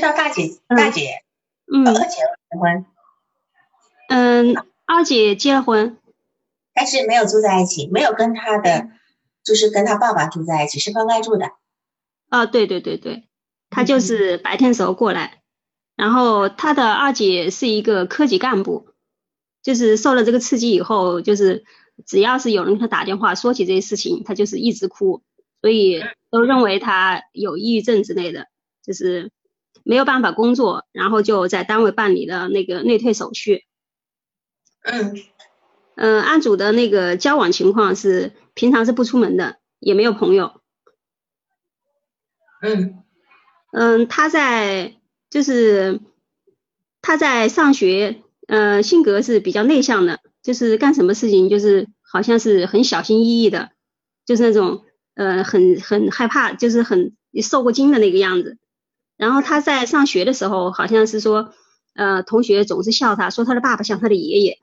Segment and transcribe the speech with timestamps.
[0.00, 1.22] 道大姐大姐
[1.72, 1.86] 嗯。
[1.86, 2.16] 二姐
[2.50, 2.86] 结婚，
[4.08, 5.98] 嗯，二姐结了婚，
[6.74, 8.88] 但是没有住在一起，没有跟她的
[9.44, 11.52] 就是跟她爸爸住在一起，是分开住的。
[12.30, 13.28] 啊，对对对对，
[13.70, 15.42] 她就是白天时候过来，
[15.96, 18.88] 然后她的二姐是一个科级干部，
[19.62, 21.64] 就是受了这个刺激以后，就是
[22.06, 25.22] 只要是有人给她打电话说起这些事情，她就是一直哭，
[25.60, 28.46] 所以都认为她有抑郁症之类的，
[28.82, 29.30] 就是
[29.88, 33.64] 没有办法工作，然后就在单位办理了那个内退手续。
[34.82, 35.16] 嗯
[35.96, 40.60] 嗯，案主的那个交往情况是平常是不出门的，也没有朋友。
[42.60, 43.02] 嗯
[43.72, 44.98] 嗯，他在
[45.30, 46.00] 就是
[47.00, 53.70] 他在上学，呃，性格是比较内向的，就是干什么事情就是好像是很小心翼翼的，
[54.26, 54.84] 就是那种
[55.14, 58.58] 呃很很害怕，就是很受过惊的那个样子。
[59.18, 61.52] 然后他在上学的时候，好像是说，
[61.92, 64.58] 呃，同学总是笑他，说他的爸爸像他的爷爷。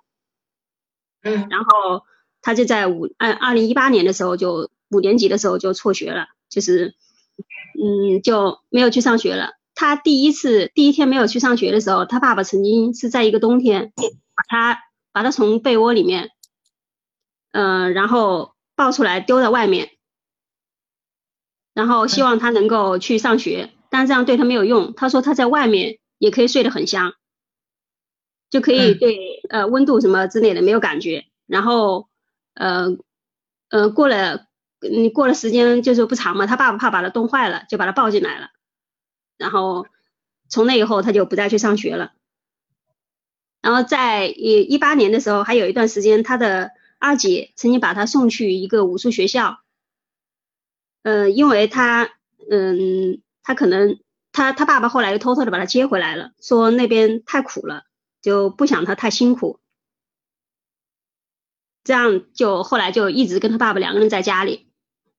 [1.22, 2.04] 嗯然后
[2.42, 6.96] 他就在五二二零一八年的时候就五年级的时候就辍学了，就是
[7.80, 9.56] 嗯就没有去上学了。
[9.74, 14.80] 他第一次第一天没有去上学的时候，他爸爸曾经是在一个冬天把他
[15.12, 16.30] 把他从被窝里面，
[17.52, 19.90] 呃，然后抱出来丢在外面，
[21.74, 24.94] 然后希望他能够去上学，但这样对他没有用。
[24.96, 27.14] 他说他在外面也可以睡得很香。
[28.50, 32.08] 就可以嗯对呃温度什么之类的没有感觉，然后
[32.54, 32.96] 呃
[33.70, 34.46] 呃过了
[34.80, 38.50] 你过了时间就是不长嘛，他爸爸怕把他冻坏了，就把他抱进来了，
[39.38, 39.88] 然后
[40.48, 42.14] 从那以后他就不再去上学了。
[43.62, 49.60] 然后在一一八年的时候，还有一段时间，他的二姐曾经把他送去一个武术学校，
[51.02, 52.12] 呃，因为他
[52.50, 53.98] 嗯他可能
[54.34, 57.84] 他他爸爸后来又偷偷的把他接回来了，说那边太苦了。
[58.22, 59.60] 就不想他太辛苦，
[61.84, 64.68] 这样就后来就一直跟他爸爸两个人在家里。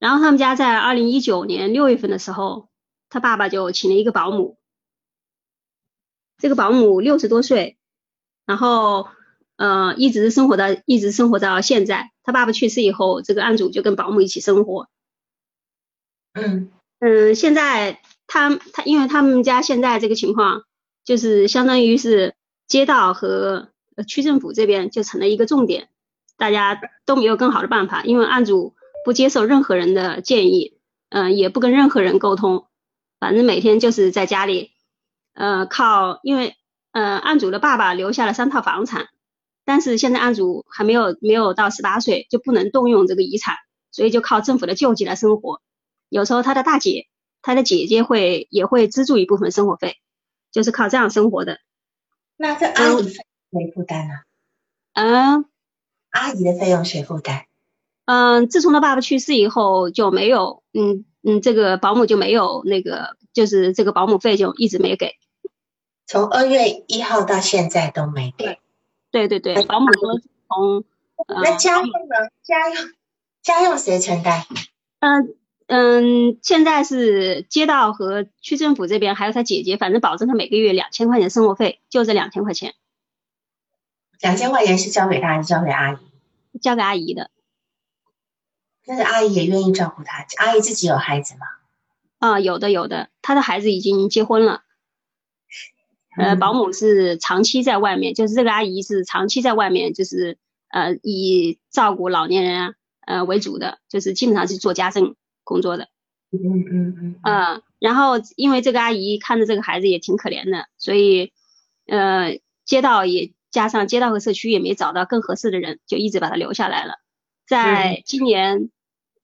[0.00, 2.68] 然后他们家在二零一九年六月份的时候，
[3.08, 4.58] 他爸爸就请了一个保姆。
[6.36, 7.78] 这个保姆六十多岁，
[8.44, 9.06] 然后
[9.54, 12.10] 呃一直生活到一直生活到现在。
[12.24, 14.88] 他爸爸去世以后，这个案主就跟保姆一起生活。
[16.32, 20.62] 嗯嗯，现在他他因为他们家现在这个情况，
[21.04, 22.34] 就是相当于是。
[22.68, 23.68] 街道和
[24.08, 25.88] 区政府这边就成了一个重点，
[26.36, 30.76] 大家都没有更好的办法，因为案主不接受任何人的建议，
[31.08, 32.66] 嗯，也不跟任何人沟通，
[33.20, 34.72] 反正每天就是在家里，
[35.32, 36.56] 呃，靠，因为
[36.90, 39.10] 呃，案主的爸爸留下了三套房产，
[39.64, 43.54] 但是现在案主还没有没有到十八岁，就不能动用这个遗产，
[43.92, 45.60] 所以就靠政府的救济来生活。
[46.08, 47.06] 有时候他的大姐、
[47.46, 49.98] 他的姐姐会也会资助一部分生活费，
[50.50, 51.60] 就是靠这样生活的。
[52.36, 54.14] 那这阿姨费谁负担呢？
[54.94, 55.44] 嗯，
[56.10, 57.44] 阿姨的费用谁负担？
[58.04, 65.14] 嗯，自从他爸爸去世以后就没有，嗯嗯，这个保姆就没有那个，就是这个保姆费就一直没给。
[66.04, 68.58] 从二月一号到现在都没给。
[69.12, 70.84] 对对对，保姆说从。
[71.28, 72.16] 呃、那家用呢？
[72.42, 72.90] 家用
[73.40, 74.44] 家用谁承担？
[74.98, 75.34] 嗯
[75.66, 82.74] 嗯，现在是街道和区政府这边还有他姐姐，反正保证他每个月两千块钱生活费，就这两千块钱。
[84.20, 85.96] 两千块钱是交给他还是交给阿姨？
[86.60, 87.30] 交给阿姨的。
[88.84, 90.24] 但是阿姨也愿意照顾他。
[90.38, 91.46] 阿姨自己有孩子吗？
[92.18, 94.62] 啊，有的有的，他的孩子已经结婚了。
[96.16, 100.38] 呃，保姆是长期在外面，就是这个阿姨是长期在外面，就是
[100.70, 105.14] 呃以照顾老年人啊呃为主的，就是基本上是做家政
[105.46, 105.88] 工作的。
[106.30, 106.38] 嗯
[106.70, 107.20] 嗯嗯。
[107.22, 111.32] 嗯，然后因为这个阿姨看着这个孩子也挺可怜的，所以
[111.86, 116.96] 呃街道也加上街道和社区也没找到更合适的人，就一直把他留下来了。
[117.46, 118.70] 在今年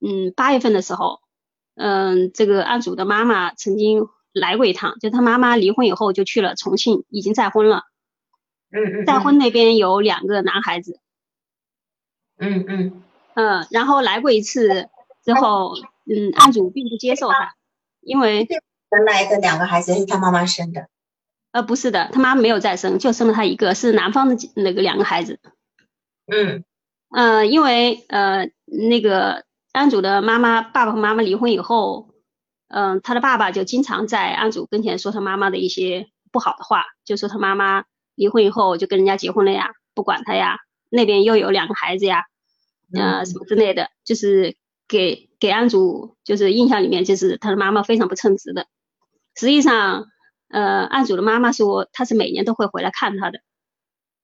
[0.01, 1.19] 嗯八月份的时候，
[1.75, 4.07] 嗯这个案主的妈妈曾经。
[4.33, 7.83] 来过一趟，就他妈妈离婚以后就去了重庆，已经再婚了。
[8.71, 9.05] 嗯嗯。
[9.05, 10.99] 再婚那边有两个男孩子。
[12.39, 13.03] 嗯嗯。
[13.35, 14.89] 嗯，然后来过一次
[15.23, 17.55] 之后，嗯，案主并不接受他，
[18.01, 18.47] 因为
[18.91, 20.87] 原来的两个孩子是他妈妈生的。
[21.51, 25.39] 呃，不是的，他妈没有再生，就生了他一个，是男方的那个两个孩子。
[26.27, 26.63] 嗯。
[27.09, 32.11] 呃，因为呃那个案主的妈妈爸爸和妈妈离婚以后。
[32.75, 37.83] 嗯，他的爸爸就经常在案主跟前说他妈妈的一些不好的话，就说他妈妈
[38.15, 40.57] 离婚以后就跟人家结婚了呀，不管他呀，
[40.89, 42.23] 那边又有两个孩子呀，
[42.91, 44.57] 呃，什么之类的，就是
[44.87, 48.65] 给给案主就是印象里面就是他的妈妈非常不称职的。
[49.35, 50.05] 实际上，
[50.47, 53.41] 呃，案主的妈妈说她是每年都会回来看他的，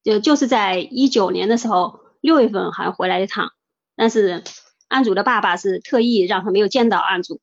[0.01, 3.51] 就就是在一九年的时候六月份好像回来一趟，
[3.98, 4.45] 但是
[4.88, 7.42] 案主的爸爸是特意让他没有见到案主，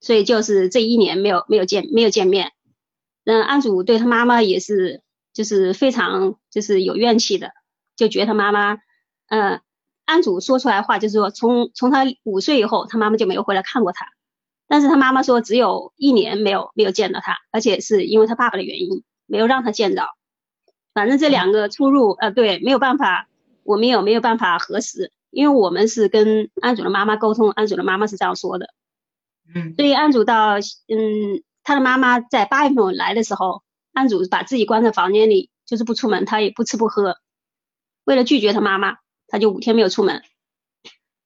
[0.00, 2.52] 所以就是这一年没有没有见没有见面。
[3.24, 7.50] 嗯，案主对他妈妈也是就是非常就是有怨气的，
[7.96, 8.78] 就觉得他妈妈，
[9.26, 9.60] 嗯，
[10.10, 14.06] 案主说出来话就是说从从他五岁以后，他妈妈就没有回来看过他。
[14.66, 20.16] 但是他妈妈说，只有一年没有没有见到他，而且是因为他爸爸的原因，没有让他见到。
[20.92, 23.28] 反正这两个出入，呃，对，没有办法，
[23.62, 28.66] 我们也没有办法核实，因为我们是跟安主的妈妈沟通，安主的妈妈是这样说的。
[29.54, 29.74] 嗯。
[29.76, 37.16] 所以案主到，嗯，他的妈妈在八月份来的时候，安主把自己关在房间里，就是不出门，他也不吃不喝，
[38.04, 38.98] 为了拒绝他妈妈，
[39.30, 40.22] 他就五天没有出门。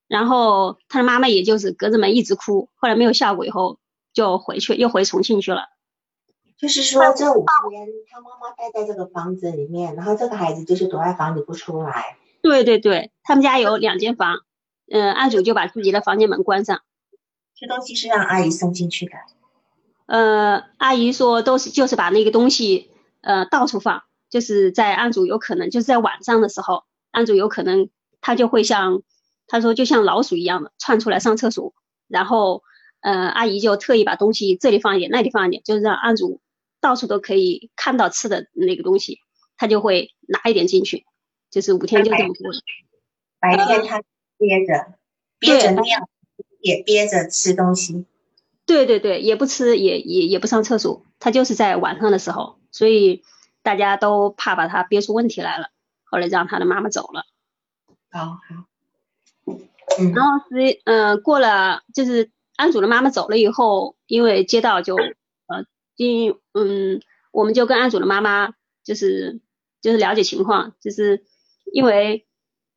[0.06, 3.80] 然后他的妈妈也就是隔着门一直哭，后来没有效果以后
[4.12, 5.70] 就回去，又回重庆去了。
[6.56, 12.16] 就是说这五天他妈妈待在这个房子里面，然后这个孩子就是躲在房里不出来。
[12.42, 14.36] 对对对，他们家有两间房，
[14.90, 16.82] 嗯，案主就把自己的房间门关上。
[17.56, 19.12] 这东西是让阿姨送进去的。
[20.06, 22.90] 呃，阿姨说都是就是把那个东西
[23.22, 26.84] 呃到处放，就是在案主有可能就是在晚上的时候，
[27.14, 27.88] 案主有可能
[28.20, 29.02] 他就会像。
[29.46, 31.74] 他说就像老鼠一样的窜出来上厕所，
[32.08, 32.62] 然后，
[33.00, 36.40] 呃，阿姨就特意把东西这里放一点，那里放一点，就是让案主
[36.80, 39.18] 到处都可以看到吃的那个东西，
[39.58, 41.04] 他就会拿一点进去，
[41.50, 42.52] 就是五天就这么过。
[43.38, 44.02] 白天他
[44.38, 44.94] 憋着，
[45.38, 46.08] 憋着尿，
[46.60, 48.06] 也憋着吃东西。
[48.64, 53.22] 对对对，也不吃，也也也不上厕所，他就是在晚上的时候，所以
[53.62, 55.68] 大家都怕把他憋出问题来了，
[56.14, 57.26] 后来让他的妈妈走了。
[58.08, 58.38] 好好。
[60.14, 65.64] 然后是嗯过了就是安祖的妈妈走了以后，因为街道就呃
[65.96, 67.02] 因嗯
[67.32, 69.40] 我们就跟安祖的妈妈就是
[69.82, 71.24] 就是了解情况，就是
[71.72, 72.28] 因为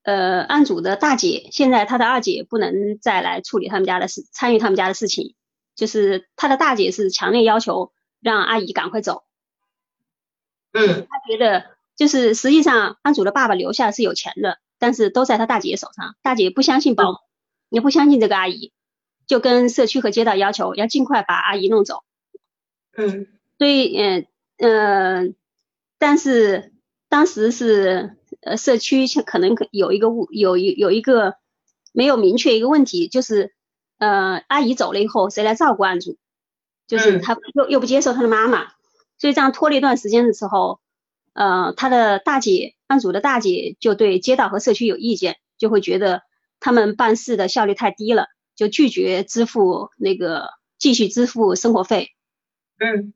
[0.01, 5.36] 呃案主的大姐现在她的二姐不能再来处理他们家的事，参与他们家的事情，
[5.75, 9.25] 就是他的大姐是强烈要求让阿姨赶快走。
[10.74, 14.59] 嗯，他觉得就是实际上安主的爸爸留下是有钱的。
[14.79, 17.17] 但是都在他大姐手上，大姐不相信保姆，
[17.69, 18.71] 也不相信这个阿姨，
[19.25, 22.03] 就跟社区和街道要求要尽快把阿姨弄走。
[22.95, 23.25] 嗯，
[23.57, 24.27] 所以嗯
[24.57, 25.35] 嗯，
[25.97, 26.73] 但是
[27.09, 31.38] 当时是呃社区可能有一个误有一有一个
[31.91, 33.55] 没有明确一个问题，就是
[33.97, 36.17] 呃阿姨走了以后谁来照顾安主，
[36.85, 38.67] 就是他又又不接受他的妈妈，
[39.17, 40.79] 所以这样拖了一段时间的时候。
[41.38, 46.24] 呃，他的大姐案主的大姐就对街道和社区有意见，就会觉得
[46.60, 48.25] 他们办事的效率太低了，
[48.56, 50.50] 就拒绝支付那个
[50.80, 52.07] 继续支付生活费。
[52.80, 53.13] 嗯，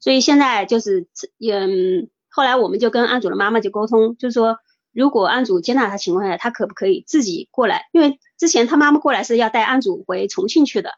[0.00, 1.08] 所以现在就是，
[1.40, 4.58] 嗯，后来我们就跟案主的妈妈就沟通，就是说，
[4.92, 7.88] 如果案主接纳他情况下，他可不可以自己过来？
[7.92, 10.90] 因为之前他妈妈过来是要带案主回重庆去的，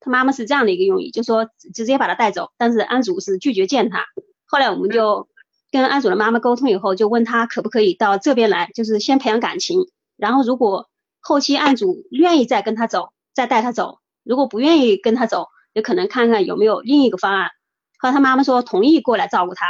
[0.00, 4.06] 他妈妈是这样的一个用意，就说直接把他带走，但是案主是拒绝见他。
[4.46, 5.28] 后来我们就。
[5.70, 10.88] 跟案主的妈妈沟通以后，就问他可不可以到这边来，就是先培养感情，然后如果
[11.20, 17.50] 后期案主愿意再跟他走，再带他走；如果不愿意跟他走，也可能看看有没有另一个方案。
[17.98, 19.66] 后来他妈妈说同意过来照顾他，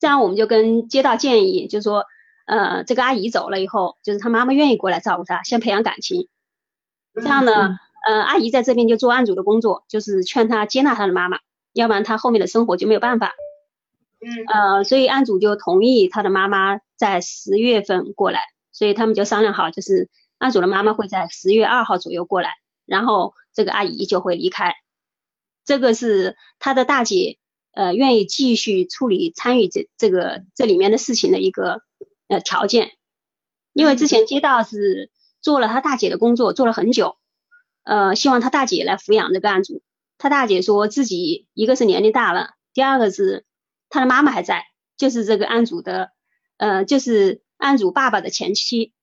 [0.00, 2.04] 这样我们就跟街道建议，就是说，
[2.46, 6.28] 呃，这个阿姨走了以后，就是他妈妈愿意过来照顾他，先培养感情。
[7.14, 7.78] 这样呢，
[8.08, 11.38] 呃，阿姨在这边就做案主的工作，就是劝他接纳他的妈妈，
[11.74, 13.32] 要不然他后面的生活就没有办法。
[14.24, 22.50] 嗯呃，所以案主就同意他的妈妈在十月份过来，所以他们就商量好，就是案主的妈妈会在十月二号左右过来，
[22.86, 24.74] 然后这个阿姨就会离开。
[25.64, 27.38] 这个是他的大姐
[27.72, 31.82] 呃愿意继续处理参与这这个这里面的事情的一个
[32.28, 32.92] 呃条件，
[33.72, 35.10] 因为之前街道是
[35.40, 37.16] 做了他大姐的工作，做了很久，
[37.82, 39.82] 呃，希望他大姐来抚养这个案主。
[40.16, 43.44] 他大姐说自己一个是年龄大了，第二个是。
[43.92, 44.64] 他的妈妈还在，
[44.96, 46.12] 就是这个案主的，
[46.56, 48.94] 呃，就是案主爸爸的前妻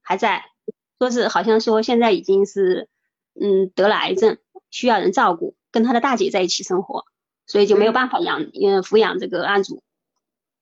[0.00, 0.46] 还在，
[0.98, 2.88] 说是好像说现在已经是，
[3.38, 4.38] 嗯，得了癌症，
[4.70, 7.04] 需要人照顾，跟他的大姐在一起生活，
[7.46, 9.82] 所以就没有办法养，嗯，抚养这个案主。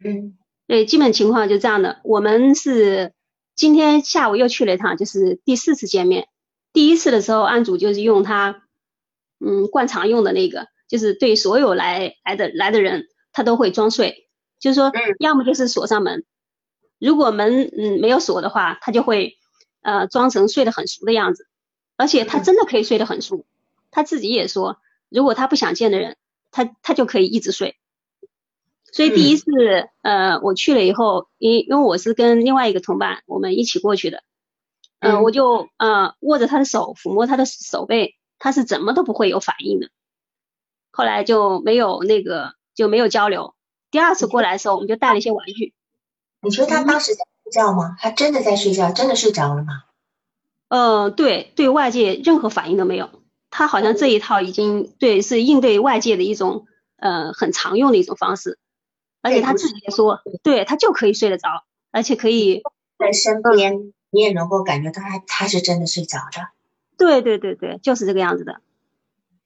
[0.05, 2.01] 嗯，对，基本情况就这样的。
[2.03, 3.13] 我们是
[3.55, 6.27] 今天下午又去了一趟，就是第四次见面。
[6.73, 8.65] 第一次的时候，案主就是用他，
[9.39, 13.07] 嗯，惯常用的那个，就是对所有来来的来的人。
[13.33, 16.25] 他都会装睡，就是说，要么就是锁上门，
[16.99, 19.39] 如果门嗯没有锁的话，他就会
[19.81, 21.49] 呃装成睡得很熟的样子，
[21.97, 23.45] 而且他真的可以睡得很熟，
[23.91, 26.17] 他自己也说，如果他不想见的人，
[26.51, 27.77] 他他就可以一直睡。
[28.95, 29.45] 所以第一次
[30.03, 34.23] 呃我去了以后，因因为我是跟另外一个同伴我们一起过去的，
[35.01, 39.89] 嗯，我就呃握着他的手抚摸他的手背，他是怎么都不会有反应的。
[40.91, 43.55] 后来就没有那个就没有交流。
[43.91, 45.75] 第二次过来的时候，我们就带了一些玩具。
[46.41, 47.97] 你说他当时在睡觉吗？
[48.01, 49.85] 他真的在睡觉，真的睡着了吗？
[50.69, 53.11] 呃，对，对外界任何反应都没有。
[53.51, 58.59] 他好像这一套已经对是应对外界的一种呃很常用的一种方式。
[59.21, 61.63] 而且他自己也说，对他就可以睡得着，
[61.93, 62.63] 而且可以
[62.99, 66.49] 在身边，你也能够感觉到他他是真的睡着的。
[66.97, 68.61] 对对对对，就是这个样子的。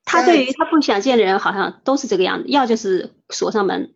[0.07, 3.95] 他对于他不想见的人，好像都是这个样子，要就是锁上门。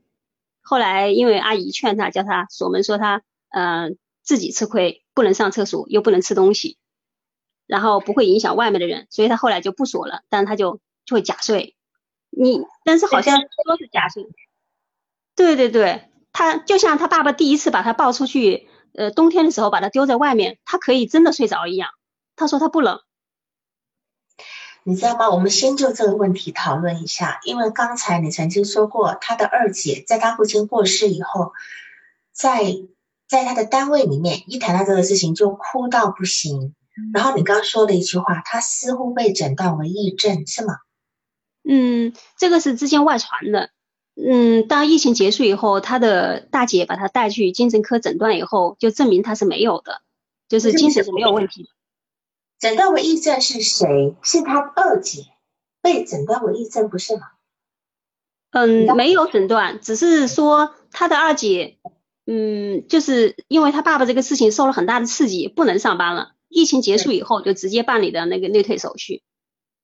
[0.60, 6.76] 后来因为阿姨劝他，叫他锁门，说他嗯自己吃亏，不能上厕所，又不能吃东西，
[7.66, 11.76] 然后不会影响外面的人，所以他后来就不锁了，但他就就会假睡。
[12.28, 14.28] 你但是好像说是假睡。
[15.36, 21.90] 对对对，他就像他爸爸第一次把他抱出去，呃，冬天的时候把他丢在外面，他可以真的睡着一样。
[22.36, 23.00] 他说他不冷，
[24.84, 25.30] 你知道吗？
[25.30, 31.52] 我们先就这个问题讨论一下，因为刚才你曾经说过，他的二姐在他父亲过世以后，
[32.32, 32.64] 在
[33.28, 36.74] 在他的单位里面一谈到这个事情就哭到不行。
[37.14, 40.74] 然后你刚说了一句话，他似乎被诊断为抑郁症，是吗？
[41.68, 43.70] 嗯，这个是之前外传的。
[44.16, 50.02] 嗯，当疫情结束以后，他的大姐把他带去精神科诊断以后，就证明他是没有的，
[50.48, 51.68] 就是精神是没有问题的。
[52.60, 54.14] 诊断为癔症是谁？
[54.22, 55.24] 是他二姐
[55.82, 57.22] 被诊断为癔症，不是吗？
[58.50, 61.78] 嗯，没有诊断，只是说他的二姐，
[62.26, 66.32] 嗯，就是因为他爸爸这个事情受了很大的刺激，不能上班了。
[66.48, 69.22] 疫情结束以后，就直接办理的那个内退手续。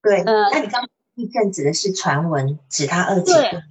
[0.02, 3.33] 对，呃，那你刚癔症指的是传闻，指他二姐。
[3.33, 3.62] 对。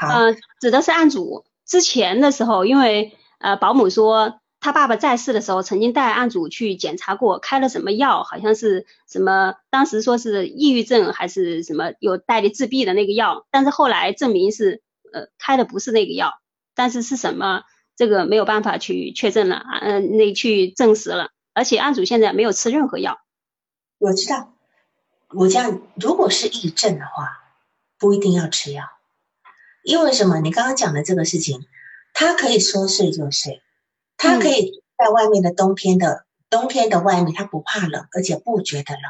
[0.00, 16.40] 嗯，指的是案主之前的时候，因为呃保姆说他爸爸在世的时候曾经带案主去检查过，开了什么药，好像是什么，当时说是抑郁症还是什么有带的自闭的那个药，但是后来证明是呃开的不是那个药，
[16.74, 17.62] 但是是什么
[17.96, 23.20] 这个没有办法去确认了，嗯，那去证实了，而且案主现在没有吃任何药。
[23.98, 24.52] 我知道，
[25.30, 27.42] 我这样如果是抑郁症的话，
[27.98, 28.84] 不一定要吃药。
[29.84, 30.40] 因为什么？
[30.40, 31.66] 你刚刚讲的这个事情，
[32.12, 33.62] 他可以说睡就睡，
[34.18, 39.02] 他可以在外面的冬天的冬天的外面，他不怕冷，而且不觉得冷。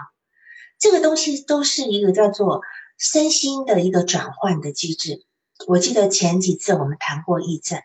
[0.78, 2.62] 这个东西都是一个叫做
[2.96, 5.24] 身心的一个转换的机制。
[5.66, 7.82] 我记得前几次我们谈过癔症，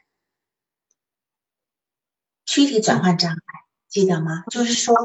[2.46, 3.40] 躯体转换障碍，
[3.90, 4.44] 记得吗？
[4.52, 4.96] 就是说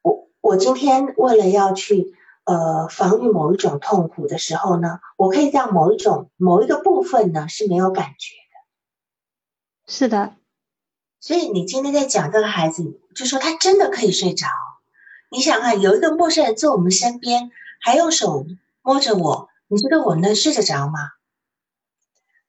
[0.00, 2.16] 我我今天为了要去。
[2.46, 9.90] 呃，防御某一种痛苦的时候呢，我可以让某一种某一个部分呢是没有感觉的。
[9.90, 10.36] 是的，
[11.24, 14.46] 所以你今天在讲这个孩子，就说他真的可以睡着。
[15.30, 17.50] 你想看，有一个陌生人坐我们身边，
[17.80, 18.44] 还用手
[18.82, 20.98] 摸着我，你觉得我能睡得着吗？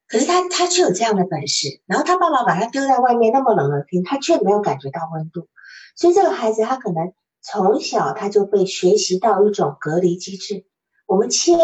[0.06, 5.48] 可是他他却有这样的本事，然后他爸爸把他丢在外面那么冷的天，他却没有感觉到温度。
[5.96, 7.14] 所以这个孩子他可能。
[7.48, 10.66] 从小他就被学习到一种隔离机制。
[11.06, 11.56] 我们先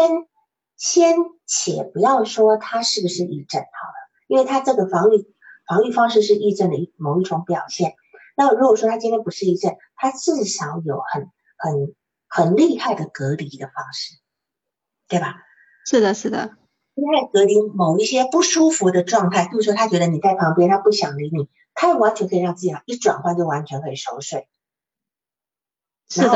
[0.77, 3.93] 先且不要说他是不是一症好了，
[4.27, 5.32] 因为他这个防御
[5.67, 7.95] 防御方式是癔症的一某一种表现。
[8.35, 11.95] 那如果说他今天不是癔症，他至少有很很
[12.27, 14.15] 很厉害的隔离的方式，
[15.07, 15.35] 对吧？
[15.85, 16.57] 是的，是的。
[16.95, 24.47] 厉害隔离某一些不舒服的状态，比如说他觉得你在旁边，他不想理你，他完全可以让自己一转换就完全可以熟睡。
[26.09, 26.29] 是的，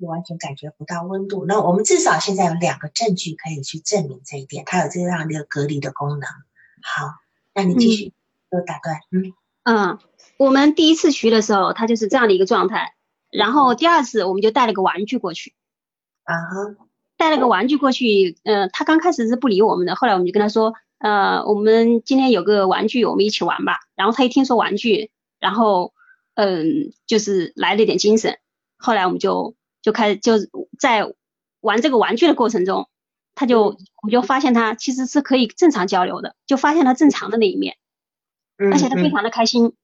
[0.00, 1.44] 完全感觉不到温度。
[1.46, 6.28] 那我们至少现在有两个证据可以去证明这一点，它有这样的一个隔离的功能。
[6.82, 7.14] 好，
[7.54, 8.12] 那你继续，
[8.50, 8.96] 又打断。
[9.10, 9.32] 嗯
[9.64, 9.98] 嗯，
[10.38, 12.94] 我们第一次去的时候，他就是这样的一个状态。
[13.30, 15.54] 然后第二次，我们就带了个玩具过去。
[16.24, 16.86] 啊哈，
[17.16, 18.38] 带了个玩具过去。
[18.44, 23.80] 嗯，他刚开始是不理我们的，后来我们就跟他说，呃，我们今天有个玩具，我们一起玩吧。
[23.94, 25.92] 然后他一听说玩具，然后
[26.34, 28.38] 嗯，就是来了点精神。
[28.78, 30.34] 后来我们就就开始就
[30.78, 31.12] 在
[31.60, 32.88] 玩这个玩具的过程中，
[33.34, 37.76] 他就我就发现他其实是可以正常交流的，就发现他正常的那一面，
[38.58, 39.74] 而且他非常的开心。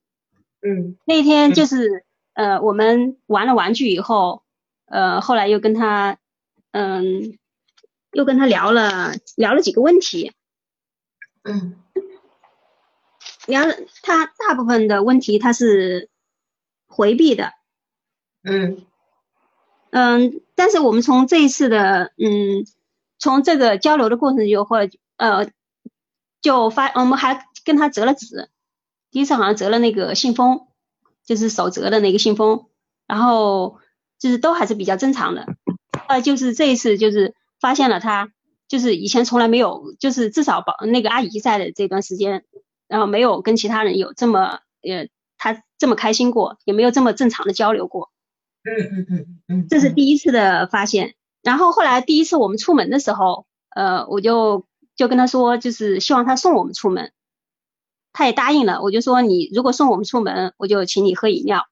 [0.60, 2.04] 嗯，那天就是
[2.34, 4.42] 呃我们玩了玩具以后，
[4.86, 6.18] 呃后来又跟他
[6.72, 7.38] 嗯
[8.12, 10.32] 又跟他聊了聊了几个问题。
[11.42, 11.76] 嗯，
[13.46, 16.08] 聊了他大部分的问题他是
[16.86, 17.52] 回避的。
[18.42, 18.84] 嗯
[19.90, 22.66] 嗯，但是我们从这一次的嗯
[23.18, 25.50] 从这个交流的过程就会呃，
[26.40, 28.50] 就发我们还跟他折了纸，
[29.14, 30.66] 第一次好像折了那个信封，
[31.24, 32.66] 就是手折的那个信封，
[33.06, 33.78] 然后
[34.18, 35.46] 就是都还是比较正常的，
[36.08, 38.32] 呃，就是这一次就是发现了他
[38.66, 42.44] 就是以前从来没有，就是至少保那个阿姨在的这段时间，
[42.88, 45.06] 然后没有跟其他人有这么呃
[45.38, 48.10] 他这么开心过，也没有这么正常的交流过。
[48.64, 51.14] 嗯嗯嗯嗯，这是第一次的发现。
[51.40, 54.66] 然后后来第一次我们出门的时候，呃，我就
[54.96, 57.12] 就跟他说，就是希望他送我们出门，
[58.14, 58.80] 他也答应了。
[58.80, 61.66] 我就说你如果送我们出门，我就请你喝饮料。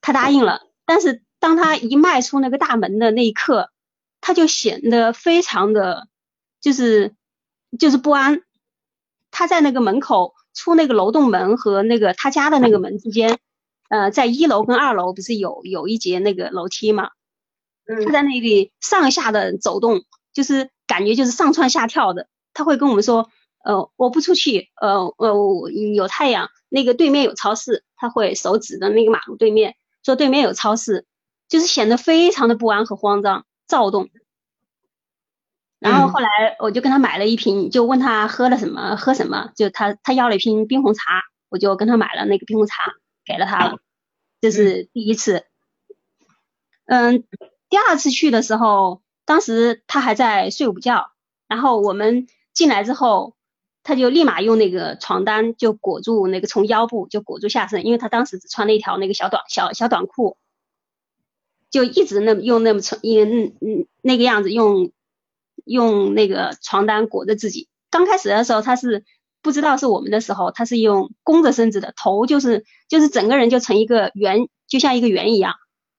[0.00, 0.60] 他答应了。
[0.84, 3.70] 但是当他一迈出那个大门的那一刻，
[4.20, 6.06] 他就显得非常的，
[6.60, 7.16] 就是
[7.80, 8.42] 就是不安。
[9.32, 13.38] 他在那个门口出那个楼栋门和那个他家的那个门之间。
[13.88, 17.10] 呃，在一楼跟二楼不是有有一节那个楼梯嘛？
[17.86, 22.28] 他在那里上下的走动，就是感觉就是上蹿下跳的。
[22.54, 23.30] 他会跟我们说，
[23.64, 31.06] 呃，我不出去，呃呃，有太阳，那个对面有超市，他会手指的那个马路对面，说对面有超市，
[31.48, 34.10] 就是显得非常的不安和慌张、躁动。
[35.78, 36.28] 然后后来
[36.60, 42.74] 我就跟他买了一瓶，就问他喝了什么，喝什么，就他他要了一瓶冰红茶，我就跟他买了那个冰红茶。
[43.26, 43.78] 给了他了，
[44.42, 45.46] 这是第一次。
[46.84, 47.24] 嗯，
[47.70, 51.06] 第二次去的时候，当时他还在睡午觉，
[51.48, 53.34] 然后我们进来之后，
[53.84, 60.36] 他就立马用那个床单就裹住那个从腰部就裹住下身，因为他当时只穿了一条那个小短小小短裤，
[61.70, 64.90] 就一直那么用那么长嗯嗯那个样子用
[65.64, 67.68] 用那个床单裹着自己。
[67.90, 69.04] 刚开始的时候他是。
[69.44, 75.56] 不知道是我们的时候，他是用弓着身子的，头就是就是整个人就成一个圆，就像一个圆一样，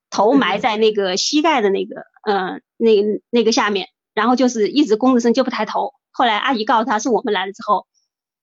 [0.10, 5.94] 头埋在那个膝盖的那个嗯那那个下面，然后就是一直弓着身就不抬头。
[6.16, 7.86] 后来阿姨告诉他是我们来了之后，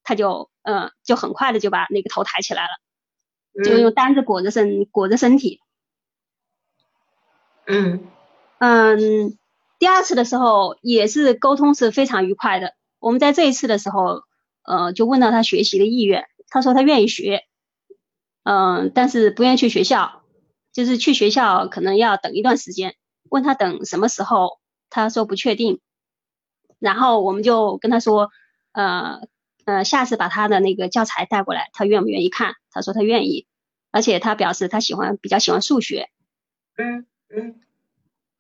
[0.05, 5.61] 他就嗯就很快的就把那个头抬起来了，就用单子裹着身裹着身体。
[7.67, 8.07] 嗯
[8.59, 9.39] 嗯，
[9.79, 12.75] 第二次的时候也是沟通是非常愉快的。
[12.99, 14.23] 我们在这一次的时候。
[14.65, 17.43] 呃，就问到他学习的意愿，他说他愿意学，
[18.45, 20.23] 嗯，但是不愿意去学校，
[20.73, 22.95] 就是去学校可能要等一段时间。
[23.29, 25.81] 问他等什么时候，他说不确定。
[26.83, 28.31] 然后我们就跟他说，
[28.73, 29.21] 呃
[29.65, 32.55] 呃，下次把他的那个教材带过来，他愿不愿意看？
[32.71, 33.47] 他说他愿意，
[33.93, 36.11] 而且他表示他喜欢比较喜欢数学。
[36.77, 37.61] 嗯嗯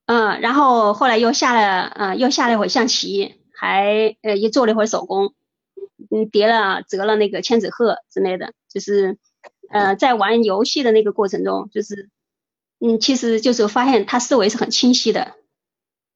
[0.06, 5.34] 嗯，然后后来又下了，呃，又下了一会象棋，还呃又做了一会手工。
[6.10, 9.18] 嗯，叠了、折了那个千纸鹤之类的，就是
[9.70, 12.10] 呃，在玩游戏的那个过程中，就是
[12.80, 15.36] 嗯，其实就是发现他思维是很清晰的，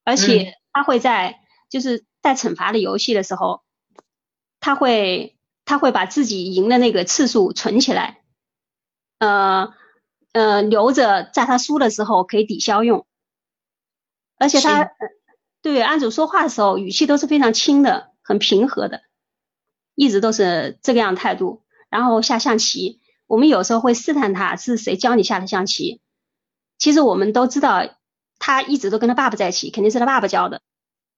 [0.05, 1.39] 而且他会在
[1.71, 3.62] 就是带惩罚的游戏的时候，
[4.59, 8.21] 他会他会把自己赢的那个次数存起来，
[9.21, 9.73] 呃
[10.33, 13.07] 呃，留着在他输的时候可以抵消用，
[14.39, 14.91] 而且他
[15.62, 19.03] 对案主说话的时候语气都是非常轻的，很平和的。
[19.95, 26.01] 一直都是这个样态度，然后下象棋，我们有时候会试探他是谁教你下的象棋。
[26.77, 27.89] 其实我们都知道，
[28.41, 30.61] 他一直都跟他爸爸在一起，肯定是他爸爸教的。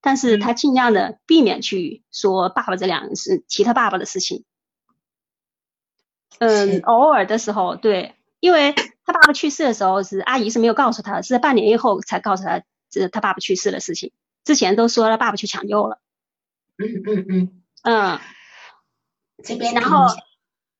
[0.00, 4.44] 但是他尽量的避免去说爸爸这两个事，提他爸爸的事情。
[6.38, 8.72] 嗯，偶尔的时候，对，因为
[9.04, 14.12] 他爸爸去世的时候是阿姨是没有告诉他，是在半年以后才告诉他这他爸爸去世的事情。
[14.44, 16.00] 之前都说了爸爸去抢救了。
[16.76, 18.20] 嗯嗯嗯嗯。
[19.44, 20.06] 这边，然后，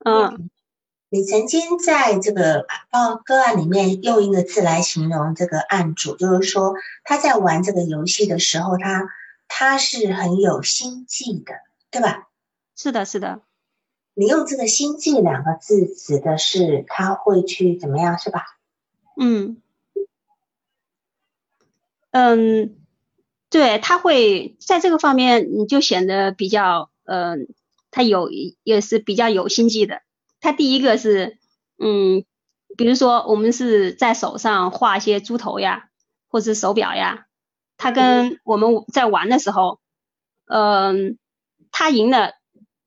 [0.05, 0.51] 嗯，
[1.11, 9.09] 你曾经在这个报个案里面用一个字来形容这个案主，就是说他在玩这个游戏的时候，他
[9.49, 11.55] 他是很有心计的，
[11.91, 12.29] 对吧？
[12.77, 13.41] 是的，是的。
[14.15, 18.45] 你用这个“心计”两个字，指的是他会去怎么样，是吧？
[19.17, 19.63] 嗯，
[22.11, 22.77] 嗯，
[23.49, 27.49] 对他会在这个方面，你就显得比较，嗯。
[27.91, 28.29] 他有
[28.63, 30.03] 也是比较有心计的。
[30.41, 31.39] 他第一个是，
[31.79, 32.25] 嗯，
[32.77, 35.89] 比如说我们是在手上画一些猪头呀，
[36.29, 37.27] 或者是手表呀。
[37.77, 39.81] 他跟我们在玩的时候，
[40.47, 41.19] 嗯，
[41.71, 42.33] 他赢了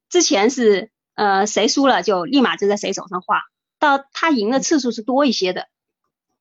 [0.10, 3.42] 之前是，呃，谁输了就立马就在谁手上画。
[3.80, 5.68] 到他赢的次数是多一些的。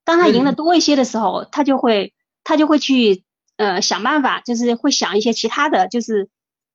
[0.05, 3.25] 当他赢的多一些的时候，他就会他就会去，
[3.57, 6.29] 呃，想办法，就是会想一些其他的就是。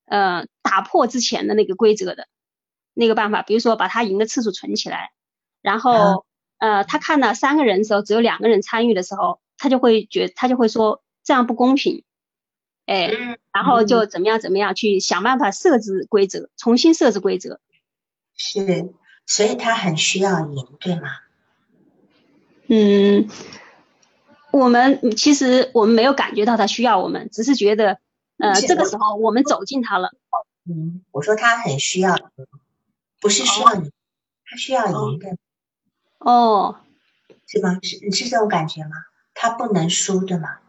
[0.08, 2.28] 呃，打破之前的那个规则的
[2.96, 5.12] 那个办法，比如说把他赢的次数存起来，
[5.62, 6.26] 然后
[6.58, 12.04] 呃，他看到三个人的时候，只有两个人参与的时候，他就会觉他就会说这样不公平，
[12.86, 13.12] 哎，
[13.54, 17.60] 然后就怎么样怎么样去想办法设置规则，重新设置规则。
[18.36, 18.94] 是，
[19.26, 21.10] 所以他很需要赢，对吗？
[22.68, 23.30] 嗯，
[24.52, 28.00] 我们其实我们没有感觉到他需要我们，只是觉得，
[28.38, 30.12] 呃，这个时候我们走进他了。
[30.68, 32.16] 嗯，我说他很需要，
[33.26, 33.90] 不是需要你，
[34.46, 35.36] 他需要赢的。
[36.20, 36.78] 哦，
[37.48, 37.80] 是吗？
[37.82, 38.92] 是你是这种感觉吗？
[39.34, 40.60] 他不能输对吗？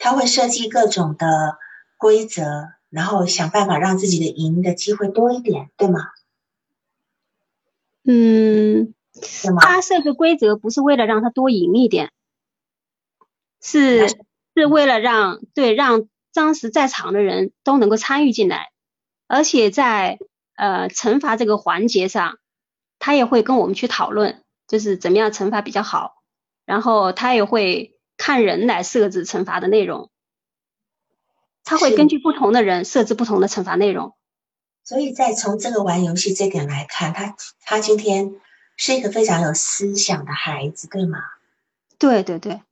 [0.00, 1.58] 他会设计各种的
[1.98, 6.00] 规则，然后想办法让自己的赢的机会多一点，对吗？
[8.02, 8.92] 嗯，
[9.60, 12.10] 他设置规则不是为了让他多赢一点，
[13.62, 18.72] 是是为了让对让当时在场的人都能够参与进来，
[19.26, 20.18] 而且在
[20.54, 22.38] 呃惩罚这个环节上，
[22.98, 26.22] 他也会跟我们去讨论，就是怎么样惩罚比较好，
[26.64, 30.10] 然后他也会看人来设置惩罚的内容，
[31.64, 34.14] 他会根据不同的人设置不同的惩罚内容。
[34.84, 37.34] 所以，在从这个玩游戏这点来看，他
[37.64, 38.36] 他今天
[38.76, 41.18] 是一个非常有思想的孩子，对吗？
[41.98, 42.62] 对对对。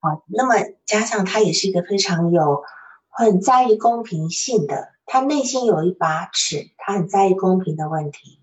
[0.00, 0.54] 好，那么
[0.86, 2.64] 加上他也是一个非常有
[3.10, 8.40] 很在意公平性的，他内心有一把尺，他很在意公平的问题。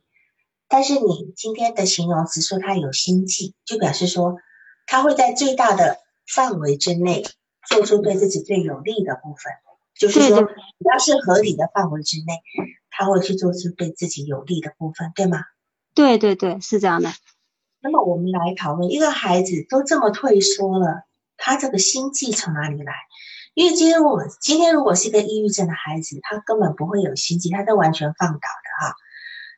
[0.68, 4.36] 但是你今天的形容词说他有心计，就表示说
[4.86, 7.24] 他会在最大的范围之内
[7.70, 9.54] 做出对自己最有利的部分，
[9.96, 10.54] 就是说只
[10.92, 12.42] 要是合理的范围之内。
[12.90, 15.46] 他会去做出对自己有利的部分，对吗？
[15.94, 17.12] 对对对，是这样的。
[17.80, 21.04] 那么我们来讨论，一个孩子都这么退缩了，
[21.38, 22.94] 他这个心计从哪里来？
[23.58, 28.94] 因为今天我今天如果是一个抑郁症的孩子，他根本不会有心计，他都完全放倒的哈。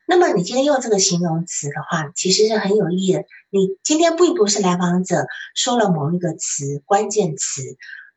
[0.08, 3.26] 那么你今天用这个形容词的话，其实是很有意义的。
[3.50, 7.62] 你今天并不是来访者说了某一个词关键词，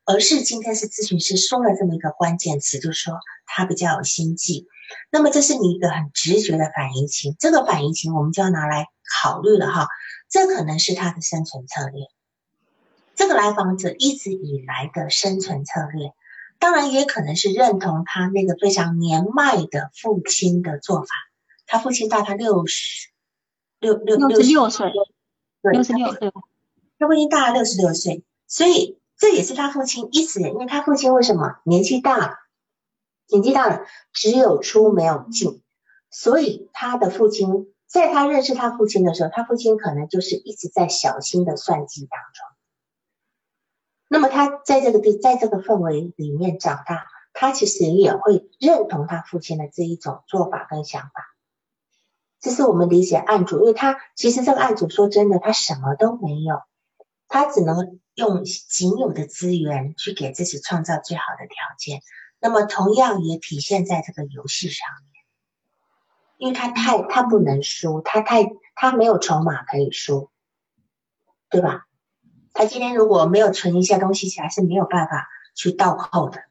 [0.05, 4.67] 而是今天是咨询师说了这么一个关键词，就说他比较有心计。
[5.11, 8.87] 那么这是你一个很直觉的反应情，这个反应情我们就要拿来
[9.21, 9.89] 考虑了哈。
[10.29, 12.05] 这可能是他的生存策略，
[13.15, 16.13] 这个来访者一直以来的生存策略，
[16.59, 21.07] 当然也可能是认同他那个非常年迈的父亲的做法。
[21.65, 23.09] 他父亲大他六十
[23.79, 24.91] 六六六十六岁，
[25.61, 26.31] 六十六岁，
[26.99, 32.35] 他父亲大六十六岁，所以这也是他父亲一直，因为他父亲为什么年纪大了？
[33.27, 35.61] 年纪大了，只有出没有进，
[36.11, 42.52] 所以他的父亲在他认识他父亲的时候，他父亲可能就是一直在小心的算计当中。
[44.13, 51.35] 那么他在这个地，在这个氛围里面长大，他其实也会认同他父亲的这一种做法跟想法。
[52.39, 56.61] 这是我们理解案主，因为他其实这个案主说真的，他什么都没有，
[57.27, 61.99] 他只能用仅有的资源去给自己创造最好的条件。
[62.39, 65.23] 那么同样也体现在这个游戏上面，
[66.37, 68.45] 因为他太他不能输，他太
[68.75, 70.29] 他没有筹码可以输，
[71.49, 71.87] 对吧？
[72.53, 76.43] 他今天如果没有存一些东西起来，是没有办法去倒扣的，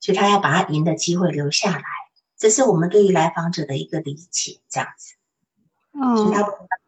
[0.00, 1.84] 所以他要把他赢的机会留下来，
[2.36, 5.14] 这是我们对于来访者的一个理解，这样子。
[5.92, 6.42] 嗯，所以他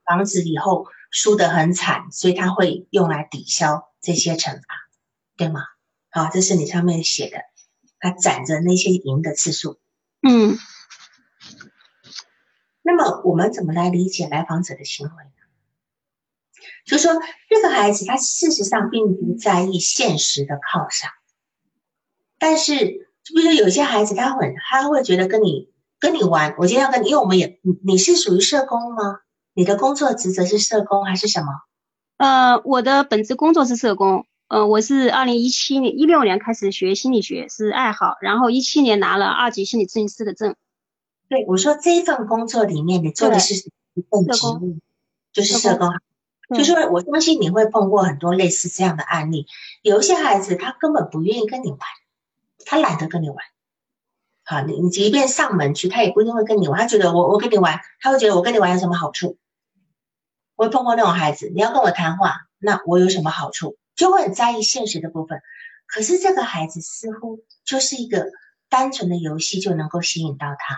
[0.04, 4.64] 防止以后输得很惨，所以他会用来抵消这些惩罚，
[5.36, 5.62] 对吗？
[6.10, 7.38] 好，这是你上面写的。
[8.02, 9.78] 他攒着那些赢的次数，
[10.22, 10.56] 嗯，
[12.80, 15.39] 那么我们怎么来理解来访者的行为呢？
[16.84, 17.12] 就说
[17.48, 21.10] 这个孩子他事实上并不在意现实的犒赏，
[22.38, 22.74] 但是
[23.22, 29.20] 就比如有些孩子他会他会觉得跟你跟你玩，我今天要跟你，因为我们也你你是属于社工吗？
[29.52, 31.48] 你的工作职责是社工还是什么？
[32.16, 34.26] 呃，我的本职工作是社工。
[34.48, 40.56] 呃，我是二零一七年、一六年开始学心理学，是爱好，然后一七年拿了二级心理咨询师的证。
[41.28, 43.54] 对，我说这份工作里面你做的是
[43.94, 44.78] 一份职务，
[45.32, 45.88] 就是社工。
[46.56, 49.46] 就说我相信你会碰过很多类似这样的案例，
[49.82, 51.78] 有一些孩子他根本不愿意跟你玩，
[52.66, 53.38] 他懒得跟你玩。
[54.44, 59.38] 好，你你即便上门去，他也不一定会跟你玩，他觉得我我跟你玩，他会觉得我跟你玩有什么好处？
[60.56, 63.76] 我碰过那种孩子，你要跟我谈话，那我有什么好处？
[63.94, 65.40] 就会很在意现实的部分，
[65.86, 68.26] 可是这个孩子似乎就是一个
[68.68, 70.76] 单纯的游戏就能够吸引到他。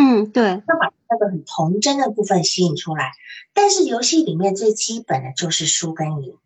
[0.00, 3.10] 嗯，对，要把那个很童真的部分吸引出来。
[3.52, 6.38] 但是游戏里面最基本的就是输跟赢，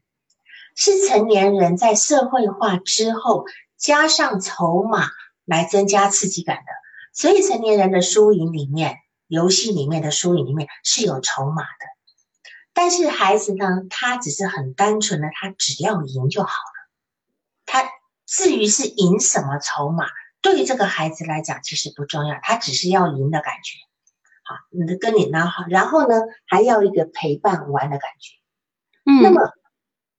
[0.75, 3.45] 是成年人在社会化之后
[3.77, 5.07] 加上筹码
[5.45, 6.63] 来增加刺激感的。
[7.13, 11.87] 所以成年人的输赢里面，游戏里面的输赢里面是有筹码的。
[12.73, 16.89] 但是孩子呢，他只是很单纯的，他只要赢就好了。
[17.67, 17.85] 他
[18.25, 20.07] 至于是赢什么筹码，
[20.43, 23.79] 对于这个孩子来讲其实不重要，他只是要赢的感觉。
[24.45, 28.35] 好，你的跟你拿好，然后呢还要一个陪伴玩的感觉。
[29.07, 29.53] 嗯，那么，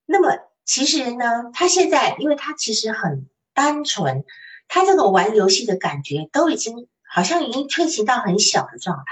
[0.06, 4.24] 那么其实呢，他现在因为他其实很单纯，
[4.70, 9.04] 他这个玩游戏的感觉都已经好像已经退行到很小的状态，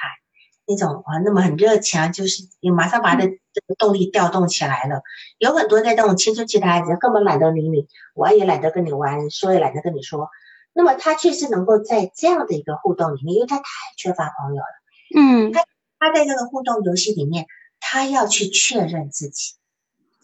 [0.65, 5.01] 那种啊那么很热情啊，就是你马上把他的这个动力调动起来了。
[5.39, 10.29] 有很多在那种青春期的孩子根本懒得理你，玩也懒得跟你玩，说也懒得跟你说。
[10.73, 13.63] 那么他确实能够在这样的一个互动里面，因为他太
[13.97, 14.67] 缺乏朋友了。
[15.15, 15.63] 嗯，他
[15.99, 17.45] 他在这个互动游戏里面，
[17.79, 19.55] 他要去确认自己，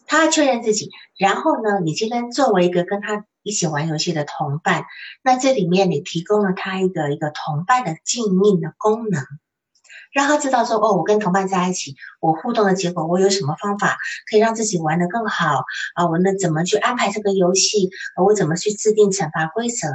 [0.06, 0.90] 他要确认自己。
[1.18, 4.84] 然后呢，你今天作为一个跟他一起玩游戏的同伴，
[5.22, 9.22] 那这里面你提供了他一个一个同伴的静谧的功能，
[10.12, 13.98] 让他知道说，哦，我跟同伴在一起，我互动的结果，我有什么方法
[14.30, 16.08] 可以让自己玩得更好啊？
[16.08, 17.90] 我那怎么去安排这个游戏？
[18.16, 19.88] 我怎么去制定惩罚规则？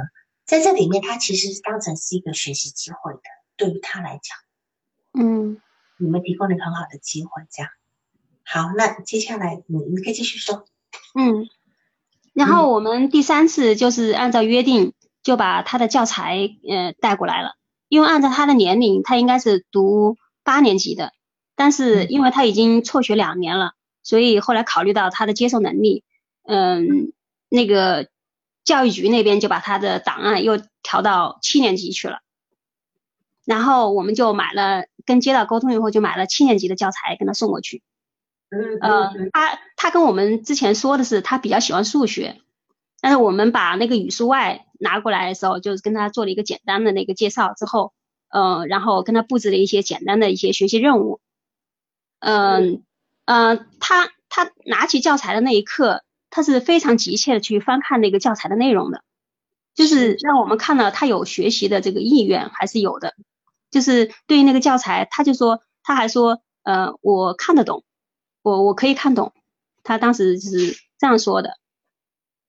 [0.44, 3.20] 在这里面，他其实当成是一个学习机会的，
[3.56, 4.36] 对于他来讲。
[5.16, 5.60] 嗯，
[5.98, 7.70] 你们提供了很好的机会，这样
[8.44, 8.72] 好。
[8.76, 10.66] 那接下来你你可以继续说。
[11.14, 11.48] 嗯，
[12.32, 17.54] 然后我们第三次就是按照约定就把他的教材呃带过来了，
[17.88, 21.12] 因为按照他的年龄，他应该是读八年级的，
[21.54, 26.04] 但是因为他已经辍学两年了，所以后来考虑到他的接受能力，
[26.42, 27.12] 嗯，
[27.48, 28.08] 那个
[28.64, 32.20] 教育局那边就把他的档案又调到七年级去了。
[33.44, 37.82] 然后我们就买了，跟街道沟通以后就买了七年级的教材跟他送过去。
[38.50, 42.40] 嗯呃，他他跟我们之前说的是他比较喜欢数学，
[43.00, 47.92] 但是我们把那个语数外拿过来的时候，就是跟他做了一个简单的那个介绍之后，
[48.30, 51.20] 呃，然后跟他布置了一些简单的一些学习任务。
[52.20, 52.84] 嗯
[53.24, 56.03] 呃，他他拿起教材的那一刻，
[56.34, 59.04] 他是非常急切的去翻看那个教材的内容的，
[59.72, 63.14] 就是让我们看到他有学习的这个意愿还是有的。
[63.70, 67.84] 就是对于那个教材，他就说，他还说，呃，我看得懂，
[68.42, 69.32] 我我可以看懂，
[69.84, 71.56] 他当时就是这样说的。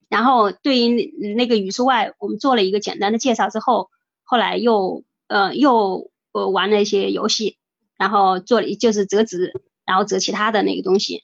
[0.10, 3.92] 然后对于那那个语数外，我们做了一个简单的介绍之后，
[4.24, 7.60] 后来又呃又呃玩了一些游戏，
[7.98, 9.54] 然后做了就是折纸，
[9.86, 11.24] 然后折其他的那个东西。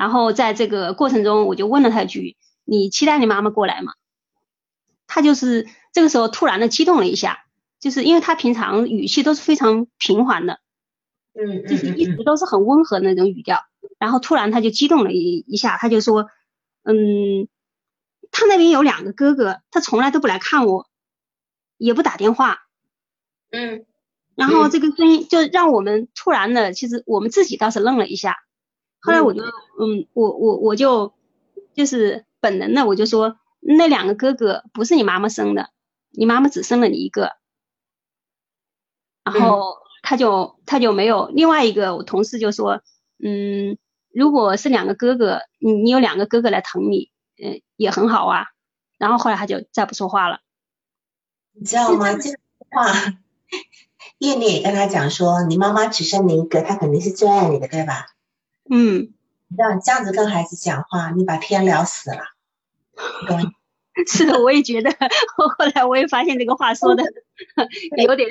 [0.00, 3.92] 然后在这个过程中，我就问了他一句：“你期待你妈妈过来吗？”
[5.06, 7.44] 他就是这个时候突然的激动了一下。
[7.80, 10.60] 就是因为他平常语气都是非常平缓的，
[11.32, 13.58] 嗯，就是一直都是很温和的那种语调，
[13.98, 16.28] 然后突然他就激动了一一下，他就说，
[16.82, 17.48] 嗯，
[18.30, 20.88] 他那边有两个哥哥，他从来都不来看我，
[21.78, 22.58] 也不打电话，
[23.50, 23.86] 嗯，
[24.34, 28.36] 然后这个声音就让我们突然的，其实我们自己倒是愣了一下，
[29.00, 31.14] 后来我就，嗯，我我我就
[31.74, 35.70] 就是本能的我就说，那两个哥哥不是你妈妈生的，
[36.10, 37.32] 你妈妈只生了你一个。
[39.24, 42.82] 然后他就他就没有另外一个我同事就说，
[43.22, 43.78] 嗯，
[44.12, 47.10] 如果是两个哥哥，你你有两个哥哥来疼你，
[47.42, 48.46] 嗯，也很好啊。
[48.98, 50.40] 然后后来他就再不说话了。
[51.52, 52.14] 你知道吗？
[52.14, 52.30] 这
[52.70, 52.92] 话
[54.18, 58.06] 叶丽也跟他讲说，你妈妈只生你一个，她肯定是最爱你的，对吧？
[58.70, 59.12] 嗯，
[59.48, 62.18] 你知道这样子跟孩子讲话，你把天聊死了。
[64.06, 64.90] 是的，我也觉得。
[65.36, 67.04] 后来我也发现这个话说的
[67.96, 68.28] 有点。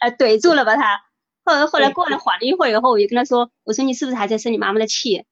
[0.00, 1.00] 呃，怼住了吧他，
[1.44, 5.24] 后来后来过了缓了一会儿以后，我就跟他说，我说你是不是还在生你妈妈的气？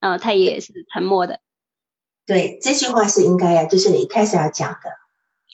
[0.00, 1.38] 嗯，他也是沉默的。
[2.26, 4.90] 对，这句话是应该呀，就是你一开始要讲的。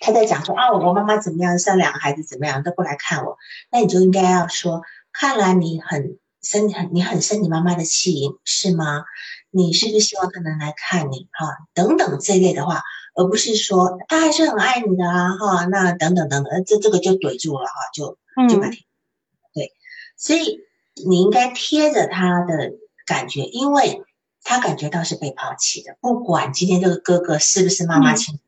[0.01, 3.37] 他在讲说啊，我妈妈怎么样，生两个孩子怎么样都不来看我，
[3.71, 4.81] 那你就应该要说，
[5.13, 9.05] 看来你很生很你很生你妈妈的气是吗？
[9.51, 11.49] 你是不是希望她能来看你哈？
[11.75, 12.83] 等等这一类的话。
[13.17, 19.73] 而不是说他还是很爱你的啊，哈，那等等等等，这这个就怼住了哈，就就把对，
[20.17, 20.59] 所以
[21.07, 22.73] 你应该贴着他的
[23.07, 24.03] 感觉，因为
[24.43, 28.41] 他感觉到是被抛弃的，不管今天这个哥哥是不是妈妈亲，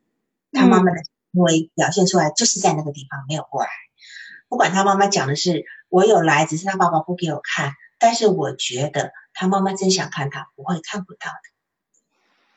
[0.51, 0.97] 他妈妈的
[1.31, 3.69] 行为表现出来就是在那个地方没有过来，
[4.49, 11.49] 不管他妈妈讲的是我有来，只是他爸爸不给我看，但是我觉得他妈妈真想看他，不会看不到的，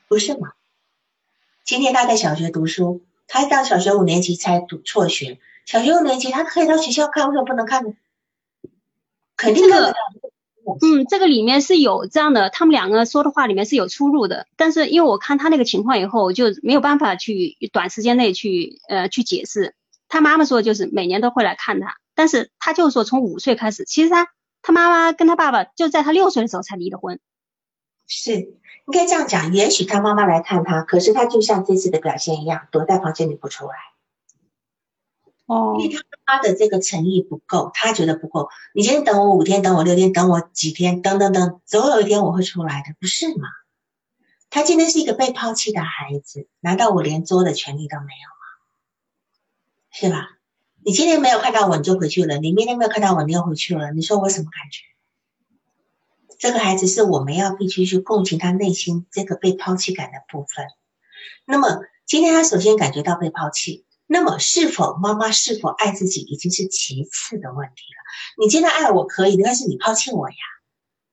[0.07, 0.53] 不是吗？
[1.63, 5.39] 今天他在小学读书，他到小学五年级才读辍学。
[5.65, 7.93] 小学五年级他可以到学校看，为什么不能看呢？
[9.37, 9.97] 肯定看得到。
[10.81, 14.47] 嗯，这个里面是有这样的，他们两个说的话里面是有出入的。
[14.57, 19.75] 但是因为我看他那个情况以后，就没有办法去短时间内去呃去解释。
[20.07, 24.27] 他妈妈说就是每年都会来看他，但是他就说从五岁开始，其实他
[24.61, 27.19] 他妈妈跟他爸爸就在他六岁的时候才离的婚。
[28.07, 29.53] 是，应该这样讲。
[29.53, 33.73] 也许他妈妈来看他，可是他就像这次的表现一样，躲在房间里不出来。
[35.45, 38.49] 哦，因为他妈妈的这个诚意不够，他觉得不够。
[38.73, 43.47] 你今天等我五天，等我六天，等我几天，等等等，总有一天我会出来的，不是吗？
[44.49, 48.43] 他今天是一个被抛弃的孩子，难道我连作的权利都没有吗？
[49.91, 50.40] 是吧？
[50.83, 53.91] 你今天没有看到我，你就回去了；你明天没有看到我，你又回去了。
[53.91, 54.81] 你说我什么感觉？
[56.39, 60.65] 这个孩子是我们要必须去共情他内心这个被抛弃感的部分。
[61.45, 63.85] 那么今天他首先感觉到被抛弃。
[64.07, 68.43] 那么，是否妈妈是否爱自己已经是其次的问题了？
[68.43, 70.35] 你今天爱我可以，但是你抛弃我呀，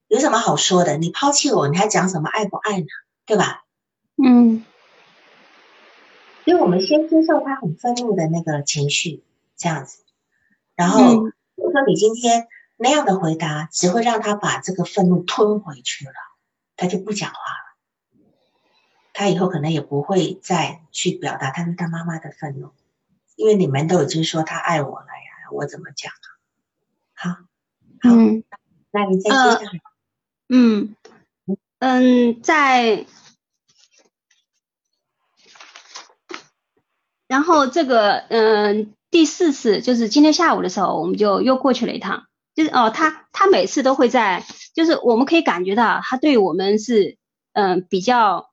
[0.09, 0.97] 有什么好说的？
[0.97, 2.87] 你抛弃我，你还讲什么爱不爱呢？
[3.25, 3.63] 对吧？
[4.21, 4.65] 嗯。
[6.43, 9.23] 所以我们先接受他很愤怒的那个情绪，
[9.59, 10.03] 这样子。
[10.75, 11.13] 然后，
[11.55, 16.13] 如果说你今天那样的回答，只会让他把这个愤怒吞回去了，
[16.75, 18.23] 他就不讲话了。
[19.13, 22.71] 他以后可能也不会再去表达他对他妈妈的愤怒。
[23.35, 26.11] 因为你们都已经说他爱我了呀，我怎么讲
[27.15, 27.45] 啊？
[28.01, 28.15] 好，好，
[28.91, 29.81] 那你再接下来，
[30.47, 30.95] 嗯
[31.79, 33.05] 嗯，在，
[37.27, 47.17] 然后这个嗯第四次就是今天下午的时候，我们就又过去了一趟，就是哦，他他每次都会在，就是我们可以感觉到他对我们是
[47.53, 48.51] 嗯比较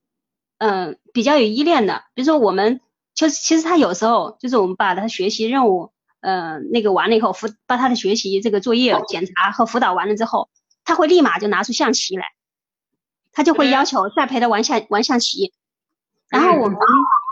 [0.59, 2.81] 嗯比较有依恋的，比如说我们。
[3.19, 5.91] 就是其实他有时候就是我们把他学习任务，
[6.21, 10.51] 呃，那个完了以后辅把他的学习这个作业检查和辅导完了之后，
[10.85, 12.27] 他会立马就拿出象棋来，
[13.33, 15.55] 他就会要求再陪他玩下玩象棋。
[16.29, 16.77] 然后我们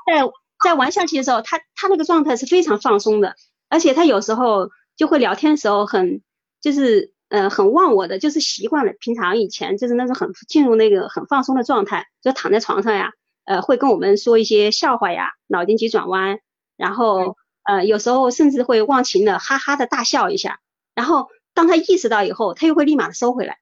[0.06, 0.24] 在
[0.62, 3.36] 在玩象棋的时候，他他那个状态是非常放松的，
[3.68, 6.22] 而且他有时候就会聊天的时候很
[6.60, 13.12] 就是呃很忘我的，就是习惯了平常以前就是那种很进入那个很放松的状态，就躺在床上呀。
[13.44, 16.38] 呃，会跟我们说一些笑话呀，脑筋急转弯，
[16.78, 20.60] 然后呃，有时候甚至会忘情的哈哈的大笑一下，
[20.94, 23.58] 然后当他意识到以后，他又会立马的收回来。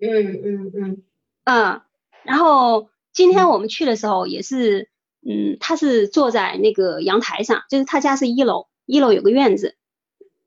[0.00, 1.02] 嗯嗯嗯
[1.42, 1.80] 嗯，
[2.22, 4.88] 然后今天我们去的时候也是，
[5.26, 9.76] 嗯，他是坐在那个阳台上，就是他家是一楼，一楼有个院子，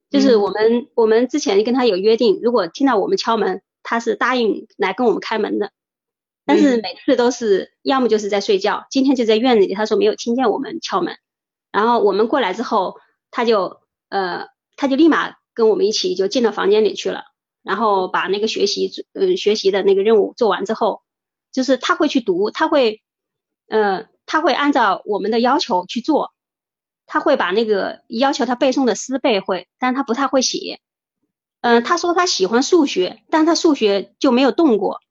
[0.10, 5.72] 就是我们我们之前跟他有约定，如果听到我们敲门，他是答应来跟我们开门的。
[6.46, 11.16] 但是每次都是要么就是在睡觉，今天就在院子里，他说没有听见我们敲门，
[11.72, 12.98] 然后我们过来之后，
[13.32, 17.24] 他就呃他就立马跟我们一起就进到房间里去了，
[17.62, 21.02] 然后把那个学习嗯学习的那个任务做完之后，
[21.54, 23.02] 就是他会去读，他会
[23.70, 26.34] 呃他会按照我们的要求去做，
[27.06, 30.80] 他会把那个要求他背诵的诗背会，但是他不太会写，
[31.62, 35.02] 嗯他说他喜欢数学，但他数学就没有动过。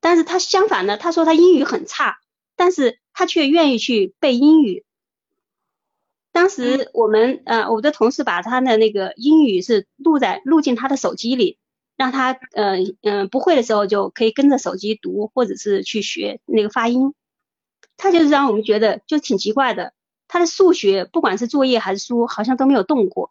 [0.00, 2.18] 但是他相反呢，他说他英语很差，
[2.54, 4.84] 但是他却愿意去背英语。
[6.30, 11.58] 当时我们呃，我的同事把他的那个英语是录在录进他的手机里，
[11.96, 17.12] 让他呃嗯不会的时候就可以跟着手机读，或者是去学那个发音。
[17.98, 19.92] 他就是让我们觉得就挺奇怪的，
[20.26, 23.30] 他的数学不管是作业还是书，好像都没有动过。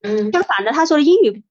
[0.00, 1.44] 嗯，相反的，他说的英语，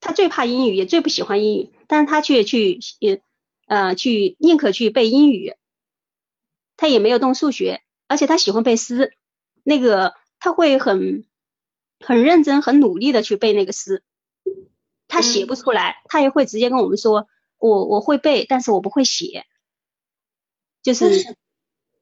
[0.00, 3.22] 他最怕英语，也最不喜欢英语，但是他却去也。
[3.68, 5.56] 呃，去宁可去背英语，
[6.76, 9.16] 他也没有动数学，而且他喜欢背诗，
[9.64, 11.24] 那个他会很
[11.98, 14.04] 很认真、很努力的去背那个诗，
[15.08, 17.26] 他写不出来，他也会直接跟我们说，
[17.58, 19.46] 我我会背，但是我不会写，
[20.84, 21.36] 就是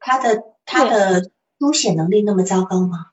[0.05, 3.07] 他的他的书写能力那么糟糕吗？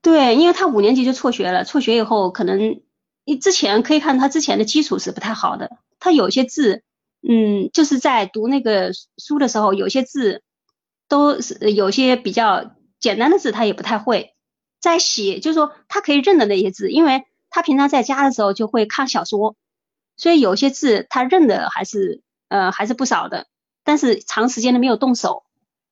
[0.00, 2.80] 对，因为他五年级就辍学了，辍学以后可能
[3.26, 6.82] 你之前可以看他之前的基础是不太好的，他有些字。
[7.24, 10.42] 嗯，就是在读那个书的时候，有些字
[11.06, 14.34] 都是有些比较简单的字，他也不太会。
[14.80, 19.54] 在写，就是说他可以认的那些字，因为他平常在家的时候就会看小说，
[20.16, 23.46] 所以有些字他认的还是呃还是不少的。
[23.84, 25.44] 但是长时间的没有动手，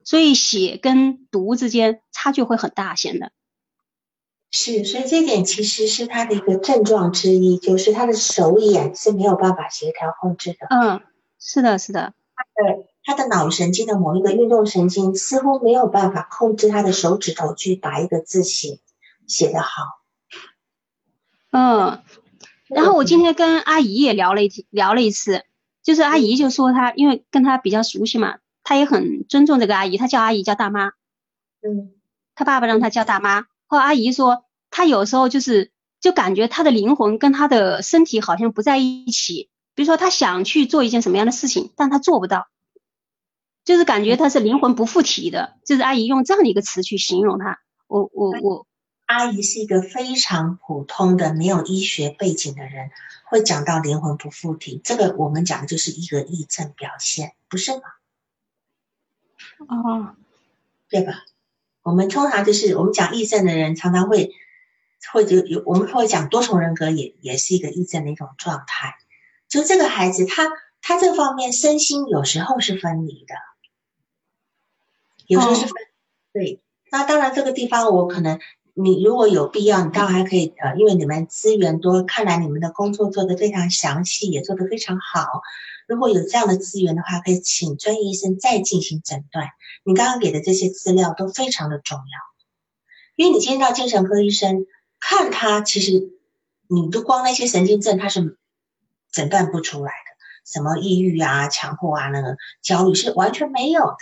[0.05, 3.33] 所以写跟读之间差距会很大，显得。
[4.51, 10.67] 是，所以这点其实是他的一个症状之一，就是他的手眼是没有办法协调控制的。
[10.71, 11.01] 嗯。
[11.43, 18.79] 是的，是的，他的他的脑神经的某一个运动神经似乎没有办法控制他的手指头去把一个字写
[19.27, 20.03] 写得好。
[21.51, 22.03] 嗯，
[22.69, 25.47] 然后我今天跟阿姨也聊了一聊了一次，
[25.83, 28.40] 就是阿姨就说她因为跟她比较熟悉嘛，
[28.71, 30.93] 她也很尊重这个阿姨，他叫阿姨叫大妈。
[31.61, 31.91] 嗯，
[32.37, 39.51] 他爸爸让他叫大妈，后阿姨说他有时候就是就感觉他的灵魂跟他的身体好像不在一起。
[39.75, 42.47] 比如说他想去做一件什么样的事情，但他做不到，
[43.65, 47.59] 就是感觉他是灵魂不附体的，就是阿姨用这样的一个词去形容他。
[47.89, 48.67] 我我我，
[49.07, 52.91] 阿姨是一个非常普通的没有医学背景的人，
[53.25, 57.83] 会讲到灵魂不附体，这个我们讲的就是一个癔症表现，不是吗？
[59.69, 60.17] 哦，
[60.89, 61.25] 对吧？
[61.83, 64.33] 我们通常就是我们讲异症的人，常常会
[65.13, 68.97] 会就有我们会讲多重人格，也也是一个异症的一种状态。
[69.49, 70.51] 就这个孩子，他
[70.83, 73.35] 他这方面身心有时候是分离的，
[75.27, 75.73] 有时候是分
[76.33, 76.63] 对。
[76.93, 78.41] 那当然，这个地方我可能
[78.83, 85.43] 你如果有必要，你当然还可以呃，因为你们资源多，看来你们的工作做得非常详细，也做得非常好。
[85.87, 89.49] 如果有这样的资源的话，可以请专业医生再进行诊断。
[89.85, 92.05] 你刚刚给的这些资料都非常的重要，
[93.17, 94.67] 因为你今天到精神科医生
[95.01, 96.11] 看他，其实
[96.69, 98.39] 你就光那些神经症他是
[99.11, 103.97] 诊断不出来的，什么抑郁啊、强迫啊、那个焦虑是完全没有的。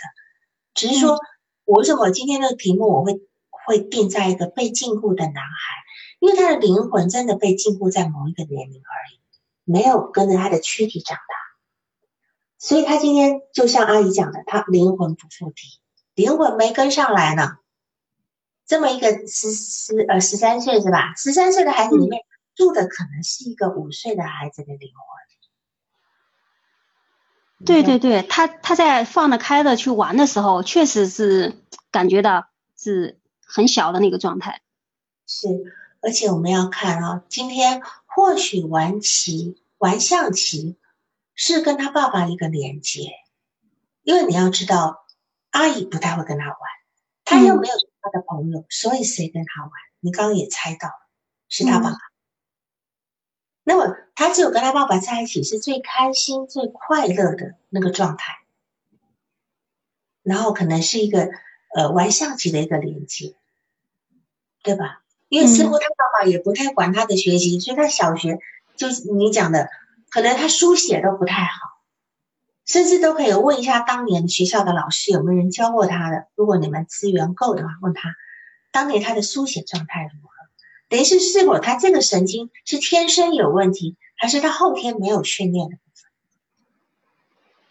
[0.73, 1.17] 只是说，
[1.65, 3.19] 我为什么今天的题目我会
[3.69, 5.75] 会定在一个被禁锢的男孩？
[6.19, 9.21] 因为他的灵魂真的被禁锢在某一个年龄而已，
[9.63, 11.23] 没有跟着他的躯体长大。
[12.57, 15.79] 所以他今天就像阿姨讲的，他灵魂不附体，
[16.15, 17.57] 灵魂没跟上来呢。
[18.65, 21.13] 这么一个十十呃十三岁是吧？
[21.15, 22.23] 十三岁的孩子里面
[22.55, 25.19] 住的可能是一个五岁的孩子的灵魂。
[27.65, 31.61] 对对对，他他在放得开的去玩的时候，确实是
[31.91, 32.47] 感觉到
[32.77, 33.18] 是
[33.49, 34.61] 很小的那个状态。
[35.25, 35.47] 是，
[36.01, 40.77] 而且我们要看啊，今天或许玩棋、玩象棋。
[41.41, 43.13] 是跟他爸爸一个连接，
[44.01, 45.05] 因为你要知道，
[45.51, 46.57] 阿姨不太会跟他玩，
[47.23, 49.71] 他又没有他的朋友，所以谁跟他玩？
[50.01, 51.07] 你刚刚也猜到了，
[51.47, 51.97] 是他爸爸。
[53.63, 58.39] 那么他只有跟他爸爸在一起是最开心、最快乐的那个状态，
[60.21, 61.31] 然后可能是一个
[61.75, 63.35] 呃玩象棋的一个连接，
[64.63, 65.01] 对吧？
[65.27, 68.39] 因为似乎他爸爸也不太管他的学习，所以他小学
[68.75, 69.69] 就是你讲的。
[70.11, 71.83] 可能他书写都不太好，
[72.65, 76.25] 甚至都可以问一下当年学校的老师有没有人教过他的。
[76.33, 78.15] 如果你们资源够的话，问他
[78.71, 80.33] 当年他的书写状态如何？
[80.87, 86.09] 等于是是否他这个神经是天生有问题，还是他后天没有训练的部分？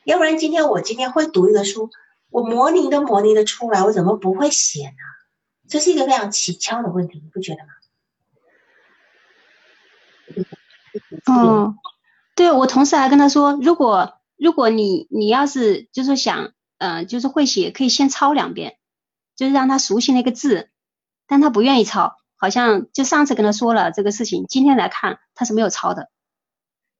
[0.04, 1.90] 要不然今天我今天会读一个书，
[2.30, 4.96] 我模拟都模拟的出来，我怎么不会写呢？
[5.68, 7.70] 这是一个非常蹊跷的问题，你不觉得吗？
[11.26, 11.74] 哦。
[12.34, 18.78] 对我同事还跟他说，如果如果你你要是就是想，嗯，就是会写，可以先抄两遍，
[19.34, 20.70] 就是让他熟悉那个字，
[21.26, 26.10] 但他不愿意抄，好像就上次跟他说了这个事情，今天来看他是没有抄的，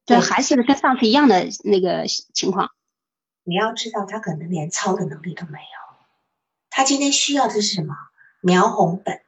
[0.06, 2.72] 对，还是跟上次一样的那个情况。
[3.48, 5.96] 你要知道，他可能连抄的能力都没有，
[6.68, 7.96] 他今天需要的是什么？
[8.42, 9.22] 描红本，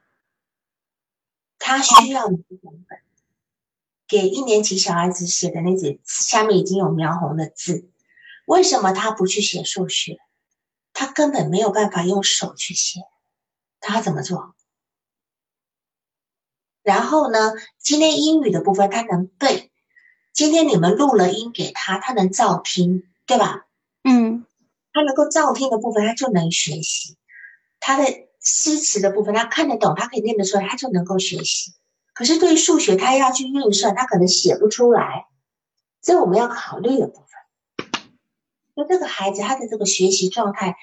[1.57, 2.99] 他需要描红本。
[4.07, 7.89] 给一年级小孩子写的那纸下面已经有描红的字，
[8.45, 10.19] 为什么他不去写数学？
[10.93, 12.99] 他根本没有办法用手去写，
[13.79, 14.53] 他怎么做？
[16.83, 17.53] 然后呢？
[17.79, 19.71] 今天英语的部分他能背，
[20.31, 23.65] 今天你们录了音给他，他能照听，对吧？
[24.91, 27.17] 嗯，他能够照听的部分，他就能学习。
[27.79, 28.05] 他的
[28.39, 31.73] 诗词的部分，他看得懂，他可以念得出来，他就能够学习。
[32.13, 35.27] 可是对于数学，他要去运算，他可能写不出来，
[36.01, 37.27] 这我们要考虑的部分。
[38.75, 40.75] 那这个孩子他的这个学习状态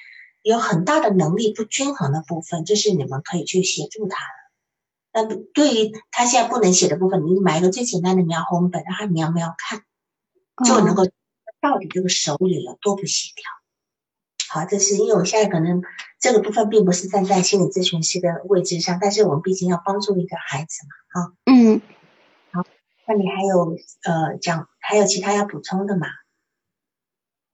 [0.42, 4.30] 有很大的能力不均衡的部分，这是你们可以去协助他的。
[5.10, 9.84] 那对于他现在不能写的部分，你买一个最简单的描红本，让他描描看，
[10.64, 11.06] 就能够
[11.60, 13.44] 到底这个手里有多不协调。
[14.50, 15.82] 好，这是因为我现在可能
[16.18, 21.22] 这个部分并不是站在心理咨询师的位置上，但是我们毕竟要帮助一个孩子嘛。
[21.22, 21.80] 好，嗯，
[22.52, 22.64] 好，
[23.06, 26.06] 那你还有呃讲还有其他要补充的吗？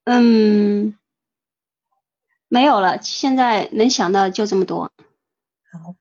[0.04, 0.96] 嗯，
[2.48, 4.92] 没有了，现在能想到就这么多。
[5.72, 5.96] 好，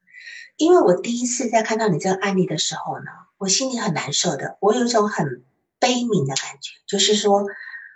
[0.58, 3.06] 因为我第一次在看到你这个案例的时候呢，
[3.38, 5.44] 我心里很难受的，我有一种很
[5.80, 7.46] 悲悯的感觉，就是说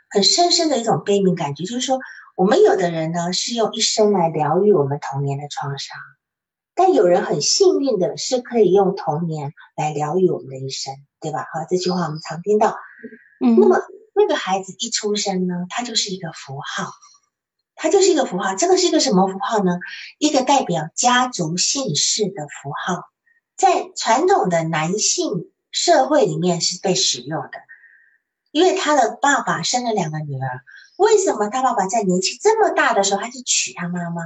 [0.10, 2.00] 很深深的一种悲悯感觉，就是说
[2.38, 5.98] 我们有的人呢是用一生来疗愈我们童年的创伤。
[6.76, 11.48] 但有人很幸运的是可以用童年来疗愈我们的一生，对吧？
[11.52, 12.78] 好，这句话我们常听到。
[13.44, 13.82] 嗯，那么
[14.14, 16.92] 那个孩子一出生呢，他就是一个符号，
[17.74, 18.54] 他就是一个符号。
[18.54, 19.80] 这个是一个什么符号呢？
[20.20, 23.02] 一个代表家族姓氏的符号，
[23.56, 27.58] 在传统的男性社会里面是被使用的，
[28.52, 30.62] 因为他的爸爸生了两个女儿，
[30.98, 34.22] 为什么他爸爸在年纪这么大的时候还是娶他妈妈，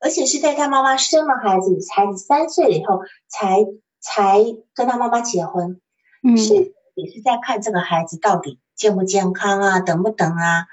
[0.00, 3.66] 而且是在他妈妈生了孩子，孩子三岁了以后才
[4.00, 4.38] 才
[4.72, 5.80] 跟他妈妈结婚？
[6.22, 6.54] 嗯，是
[6.94, 10.66] 也是在看这个孩子到底健不健康啊，等不等啊，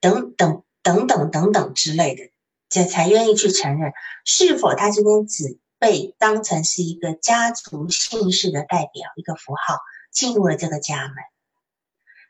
[0.00, 2.30] 等等等等等等之类的，
[2.68, 3.92] 这才愿意去承认
[4.24, 9.78] 是否他今天只被当成是一个家族姓氏的代表，一个符号
[10.10, 11.14] 进入了这个家门。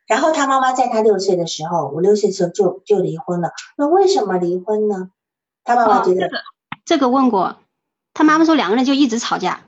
[0.06, 3.50] 然后他妈妈在他六岁的时候，五六岁的时候就就离婚了。
[3.76, 5.10] 那为什么离婚呢？
[5.64, 6.28] 他妈妈觉得
[6.84, 7.58] 这个问过，
[8.12, 9.64] 他妈妈说两个人就一直吵架，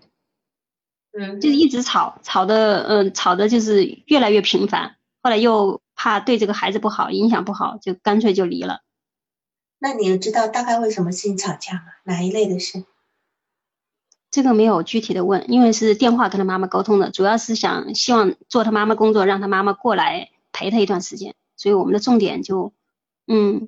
[1.18, 4.97] 嗯，就是一直吵，吵的嗯吵的就是越来越频繁。
[5.22, 8.80] 后来又怕对这个孩子不好，影响不好，就干脆就离了。
[9.78, 11.82] 那你知道大概为什么事情吵架吗？
[12.05, 12.84] 哪一类的事？
[14.37, 21.34] 这个没有具体的问，因为是电话跟他妈妈沟通的，主要是想希望做他妈妈工作，让他妈妈过来陪他一段时间。
[21.57, 22.74] 所以我们的重点就，
[23.26, 23.66] 嗯，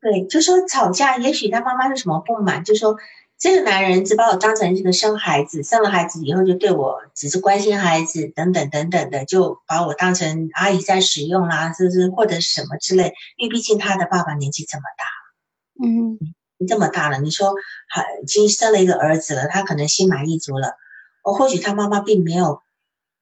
[0.00, 2.96] 对，就说吵架，也许他妈妈是什么不满，就说
[3.36, 13.12] 这个男人只把我当成这个生孩子，生了孩子以后就对我只是关心孩子等等等等的，就把我当成阿姨在使用啦，是不是或者什么之类？
[13.36, 16.18] 因为毕竟他的爸爸年纪这么大，嗯。
[16.66, 17.54] 这么大了，你说
[17.88, 20.76] 还已经生了一个儿子了，他可能心满意足了。
[21.22, 22.62] 哦，或许他妈妈并没有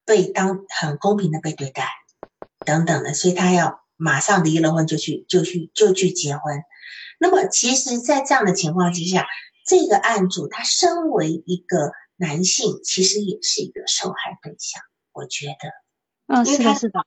[0.05, 1.89] 被当很公平的被对待，
[2.65, 6.63] 等等的，所以他要马上离了婚就去就去就去结婚。
[7.19, 9.27] 那么，其实，在这样的情况之下，
[9.67, 14.83] 这个案主他身为一个男性，其实也是一个受害对象。
[15.13, 17.01] 我觉得，嗯，是的，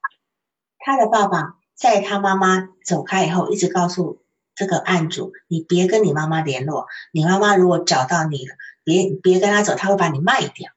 [0.78, 4.22] 他的爸爸在他妈妈走开以后，一直告诉。
[4.54, 6.86] 这个案主，你别跟你妈妈联络。
[7.12, 10.70] 你妈妈如果找到你了，别别跟他走，他会把你卖掉。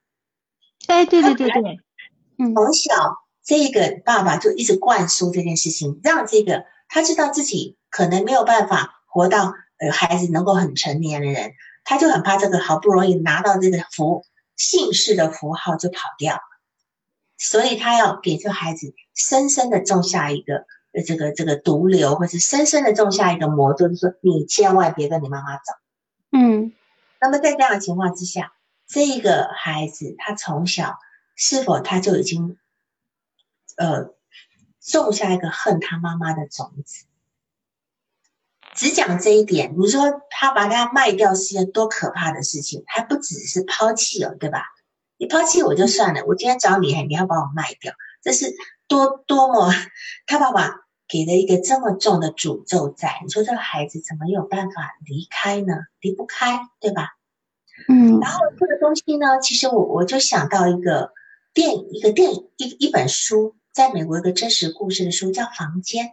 [0.88, 1.80] 哎，对对对对，
[2.54, 11.54] 从小这个爸爸就一直灌输这件事情，让这个他知道自己可能没有办法活到呃孩子能够很成年的人，
[11.84, 14.24] 他就很怕这个好不容易拿到这个符
[14.56, 16.40] 姓氏的符号就跑掉，
[17.38, 20.66] 所以他要给这孩子深深的种下一个。
[21.02, 25.74] 这个这个毒瘤，或是深深的种下一个魔咒，就说你千万别跟你妈妈走。
[26.32, 26.74] 嗯，
[27.20, 28.54] 那么在这样的情况之下，
[28.88, 31.00] 这个孩子他从小
[31.36, 32.58] 是否他就已经
[33.76, 34.14] 呃
[34.80, 37.06] 种下一个恨他妈妈的种子？
[38.76, 42.84] 只讲这一点，你说他把他卖掉是件多可怕的事情？
[42.88, 44.64] 还不只是抛弃哦，对吧？
[45.18, 48.54] 你抛弃我就算了，我今天找你，你要把我卖掉，这是
[48.88, 49.72] 多多么
[50.28, 50.83] 他爸爸。
[51.14, 55.76] 给了一个这么重的诅咒在，你说这个孩子怎么有办法离开呢？
[56.02, 57.10] 离不开，对吧？
[57.88, 58.20] 嗯。
[58.20, 61.12] 然后这个东西呢，其实我我就想到一个
[61.54, 66.06] 电影，一个电影，一一本书，在美国一个真实故事的书叫《房间》。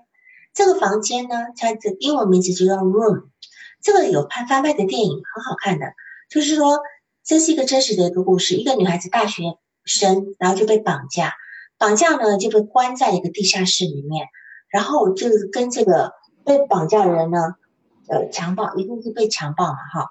[0.53, 3.31] 这个房间呢，它的英文名字就叫 Room。
[3.81, 5.95] 这个有拍翻拍的电影，很好看的。
[6.29, 6.81] 就是说，
[7.25, 9.45] 这是一个真实的一个故事，一个女孩子大学
[9.87, 11.33] 生，然后就被绑架，
[11.79, 14.27] 绑架呢就被关在一个地下室里面。
[14.71, 16.13] 然后就跟这个
[16.45, 17.57] 被绑架的人呢，
[18.09, 20.11] 呃，强暴一定是被强暴嘛，哈，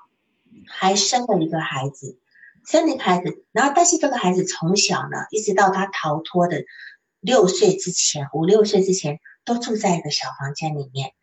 [0.68, 2.18] 还生了一个孩子，
[2.66, 6.64] 生了一个孩子，然后但是这个孩子从小呢，一直到他逃脱的
[7.22, 11.14] 六岁之前，五六岁之前，都住在一个小房间里面。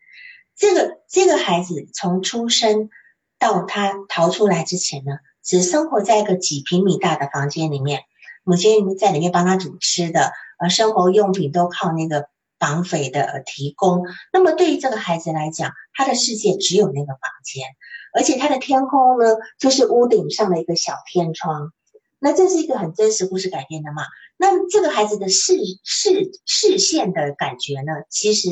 [0.55, 2.89] 这个这个孩子从出生
[3.37, 8.01] 到他逃出来之前呢，只生活在一个几平米大的房间里面，
[8.43, 12.27] 母亲在里面帮他煮吃的，呃，生活用品都靠那个。
[12.59, 14.03] 绑匪的提供，
[14.33, 17.65] 那么对于这个孩子来讲，他的世界只有那个房间，
[18.13, 19.25] 而且他的天空呢，
[19.59, 21.71] 就是屋顶上的一个小天窗。
[22.19, 24.01] 那这是一个很真实故事改编的嘛？
[24.37, 25.53] 那这个孩子的视
[25.83, 28.49] 视视线的感觉呢，其实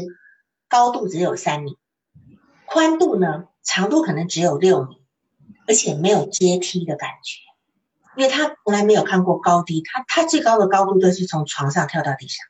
[0.69, 1.77] 高度只有三米，
[2.65, 5.01] 宽度呢，长度可能只有六米，
[5.67, 7.39] 而且没有阶梯的感觉，
[8.15, 12.45] 因为他从来没有看过高低，他他最高的高度就是从床上跳到地上。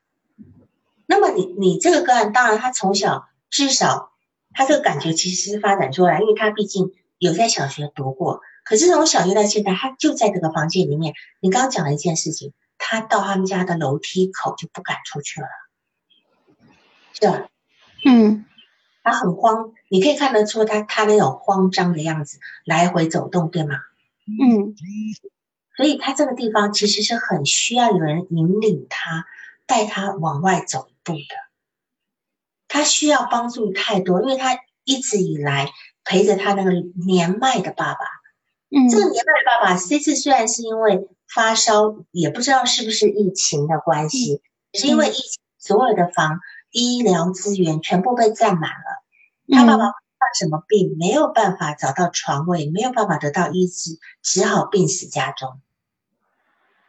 [1.07, 4.11] 那么你你这个个案，当然他从小至少
[4.53, 8.41] 他这个感觉其实是发展出来，因为他毕竟有在小学读过。
[8.63, 11.13] 可是从小学到现在，他就在这个房间里面。
[11.39, 15.47] 你刚刚讲了一件事情，他到他们家的楼梯口就不敢出去了，
[17.13, 17.47] 是吧？
[18.03, 18.45] 嗯，
[19.03, 23.75] 他很慌，你可以看得出他他那种慌张的样子，来回走动，对吗？
[24.25, 24.73] 嗯，
[25.77, 29.25] 所以他这个地方其实是很需要有人引领他，
[29.67, 30.87] 带他往外走。
[31.05, 31.35] 不的，
[32.67, 35.71] 他需要帮助太多，因为他一直以来
[36.03, 36.71] 陪着他那个
[37.05, 37.99] 年迈的爸爸。
[38.69, 44.41] 嗯，这个年迈的爸爸这次虽然是因为发烧，也不知道是不是疫情的关系，
[44.73, 46.39] 是因为疫情所有的房
[46.71, 49.03] 医疗资源全部被占满了，
[49.55, 49.93] 他爸爸患
[50.37, 55.61] 什么病没有办法找到床位，没有办法得到医治，只好病死家中。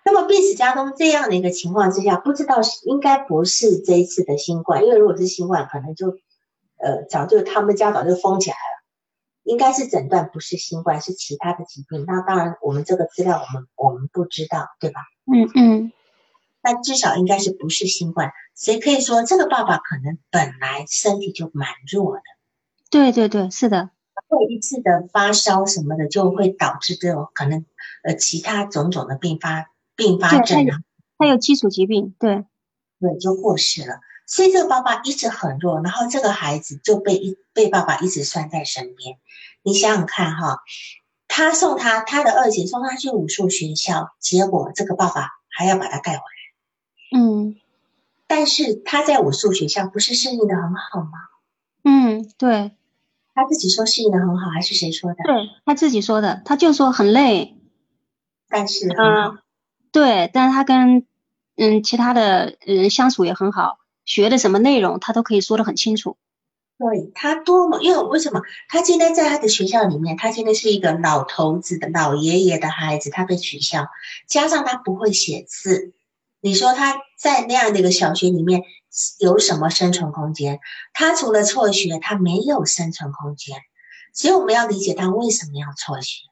[0.07, 6.11] 那么病死家中这样的一个情况之下，不知道是应该不是这一次的新冠，因为如果是新冠，可能就
[6.79, 8.77] 呃早就他们家早就封起来了。
[9.43, 12.05] 应该是诊断不是新冠，是其他的疾病。
[12.07, 15.01] 那当然，我们这个资料我们我们不知道，对吧？
[15.27, 15.93] 嗯嗯。
[16.63, 22.23] 那至少应该是不是新冠，所以可以说这个爸爸可能本来身体就蛮弱的。
[22.91, 23.91] 对对对，是的。
[24.29, 27.65] 会一次的发烧什么的，就会导致这种可能
[28.05, 29.67] 呃其他种种的并发
[29.97, 30.79] 并发症啊。
[31.19, 32.45] 他有基础疾病，对
[33.01, 34.01] 对，就过世了。
[34.27, 39.19] 所以这个爸爸一直很弱，然后这个孩子就被一被爸爸一直拴在身边。
[39.63, 40.59] 你想想看哈，
[41.29, 47.19] 他送他他的二姐送他去武术学校，结果这个爸爸还要把他带回来。
[47.19, 47.57] 嗯，
[48.27, 51.11] 但是他在武术学校不是适应的很好吗？
[51.85, 52.73] 嗯，对。
[53.33, 55.17] 他自己说适应的很好，还是谁说的？
[55.25, 55.35] 对
[55.65, 57.57] 他自己说的，他就说很累，
[58.49, 59.39] 但是嗯，
[59.97, 61.07] 对，但是他跟
[61.57, 63.79] 嗯其他的人相处也很好。
[64.05, 66.19] 学的什么内容，他都可以说得很清楚。
[66.77, 73.87] 对他多么，因为为什么他今天在他的学校里面，他今天是一个老头子的老爷爷的孩子，他被取消，
[74.29, 75.95] 加上他不会写字，
[76.43, 78.65] 你说他在那样的一个小学里面
[79.19, 80.61] 有什么生存空间？
[80.93, 83.57] 他除了辍学，他没有生存空间。
[84.13, 86.25] 所以我们要理解他为什么要辍学。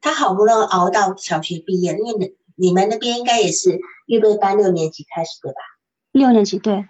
[0.00, 5.58] 他好不容易熬到小学毕业，因为你你们那边应该也是预备班六年级开始对吧？
[6.12, 6.86] 六年级对。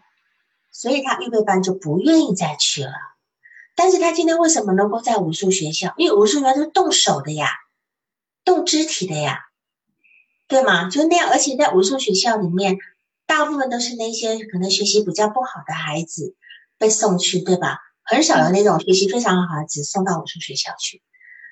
[0.73, 2.93] 所以他预备班就不愿意再去了，
[3.75, 5.93] 但是他今天为什么能够在武术学校？
[5.97, 7.49] 因为武术学校是动手的呀，
[8.45, 9.41] 动肢体的呀，
[10.47, 10.89] 对吗？
[10.89, 12.79] 就那样，而且在武术学校里面，
[13.27, 16.37] 大部分都是那些可能学习比较不好的孩子
[16.79, 17.79] 被送去，对吧？
[18.05, 21.03] 很少有那种学习非常好的孩子送到武术学校去。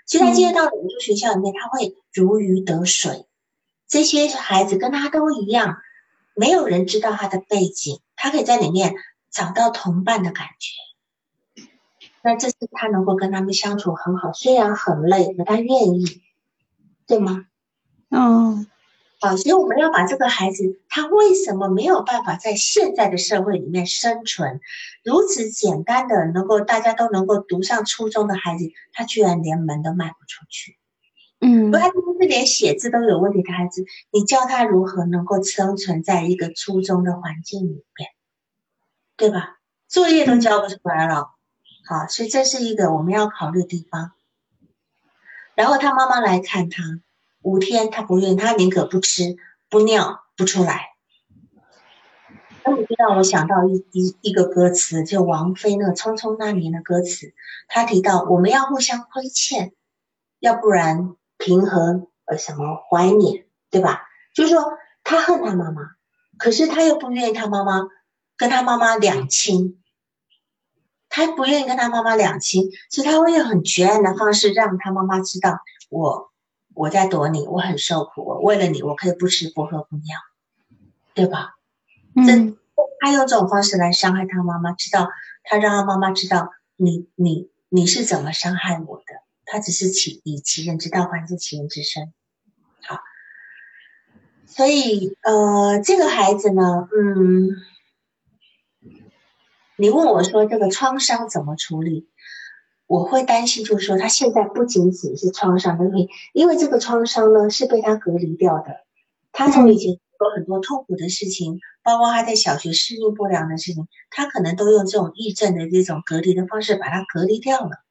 [0.07, 3.27] 其实他今天到了武术学校里面，他会如鱼得水。
[3.89, 5.79] 这些孩子跟他都一样，
[6.35, 8.95] 没有人知道他的背景，他可以在里面。
[9.29, 11.63] 找到同伴的感觉，
[12.23, 16.23] 那这是他能够跟他们相处很好，虽然很累，可他愿意，
[17.07, 17.45] 对吗？
[18.09, 18.67] 嗯，
[19.21, 24.63] 好，所以我们要把这个孩子，他为什么没有办法在现在的社会里面生存？
[25.05, 30.79] 如此简单的，能够大家都能够读上初中的孩子，他居然连门都迈不出去。
[31.41, 38.11] 嗯，他今天是连写字都有问题的孩子，你教他如何能够生存在一个初中的环境里面？
[39.17, 39.59] 对吧？
[39.89, 41.31] 作业都交不出来了，
[41.87, 44.13] 好，所以这是一个我们要考虑的地方。
[45.55, 46.83] 然后他妈妈来看他，
[47.43, 49.37] 五天他不愿，他宁可不吃
[49.71, 50.91] 不尿不出来。
[52.65, 57.33] 那你就让我想到一一一个歌词，就王菲那个《匆匆那年》的歌词，
[57.69, 59.73] 他提到我们要互相亏欠，
[60.41, 64.03] 要不然平衡呃什么怀念，对吧？
[64.35, 64.65] 就是说
[65.05, 65.83] 他恨他妈妈，
[66.39, 67.89] 可是他又不愿意他妈妈。
[68.39, 69.83] 跟他妈妈两清，
[71.09, 76.31] 他不愿意跟他妈妈两清，所以他会用很绝案的方式让他妈妈知道我
[76.75, 80.19] 我在躲你，我很受苦，我为了你我可以不吃不喝不尿，
[81.15, 81.55] 对吧？
[82.15, 82.59] 嗯，
[83.01, 85.09] 他用这种方式来伤害他妈妈，知道
[85.43, 92.13] 他让他妈妈知道你你你是怎么伤害我的，他只是其以其人之道还治其人之身，
[92.83, 93.01] 好，
[94.47, 97.49] 所以呃这个孩子呢，嗯。
[99.79, 102.09] 你问我说这个创伤怎么处理？
[102.87, 108.87] 我会担心，就是说他现在不仅仅是创伤的问题，因为这个创伤呢是被他隔离掉的。
[109.33, 117.85] 他从以前有很多痛苦的事情，包括他在小学适应不良的事情，他可能都用这种抑症的这种隔离的方式把它隔离掉了。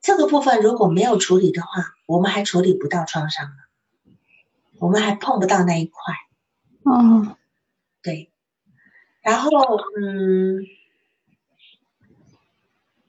[0.00, 4.14] 这个部分如果没有处理的话，我们还处理不到创伤呢，
[4.78, 6.14] 我们还碰不到那一块。
[6.84, 7.36] 哦，
[8.02, 8.30] 对。
[9.22, 9.50] 然后，
[10.00, 10.64] 嗯，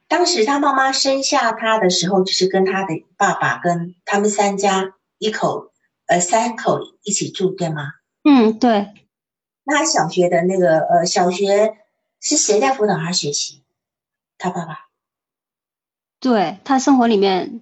[0.09, 5.71] 当时他妈妈生下他的时候，就是跟他的爸爸跟他们三家一口
[6.07, 7.93] 呃三口一起住，对吗？
[8.23, 8.89] 嗯，对。
[9.63, 11.77] 那他小学的那个呃小学
[12.19, 13.63] 是谁在辅导他学习？
[14.37, 14.90] 他爸爸。
[16.21, 17.59] 对他生活里面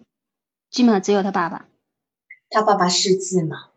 [0.69, 1.65] 基本上只有他爸爸。
[2.51, 3.69] 他爸爸识字吗？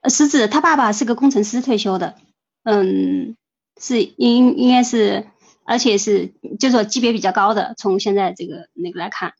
[0.00, 0.48] 呃，识字。
[0.48, 2.16] 他爸爸是个工程师退休的。
[2.64, 3.36] 嗯。
[3.76, 5.26] 是应应该是，
[5.64, 9.34] 而且是就是说级别比较高的，从现在这个那个来看，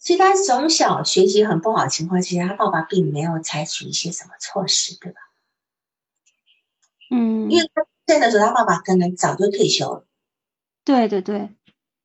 [0.00, 5.20] 所以他从小学习很不好情况其实，他爸爸并没有采取一些什么措施，对吧？
[7.12, 10.04] 嗯，因为他在的时候，他爸爸可能早就退休了，
[10.84, 11.50] 对对对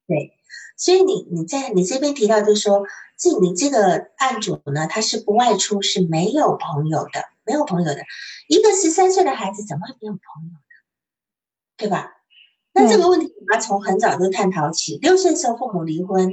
[0.05, 0.34] 对，
[0.75, 2.83] 所以你你在你这边提到就是说，
[3.17, 7.97] 这你这个案主呢，他是不外出，是没有朋友的，没有朋友的。
[8.47, 10.59] 一个十三岁的孩子怎么会没有朋友呢？
[11.77, 12.11] 对吧？
[12.73, 14.97] 那这个问题我们要从很早就探讨起。
[15.01, 16.29] 六岁时候父母离婚，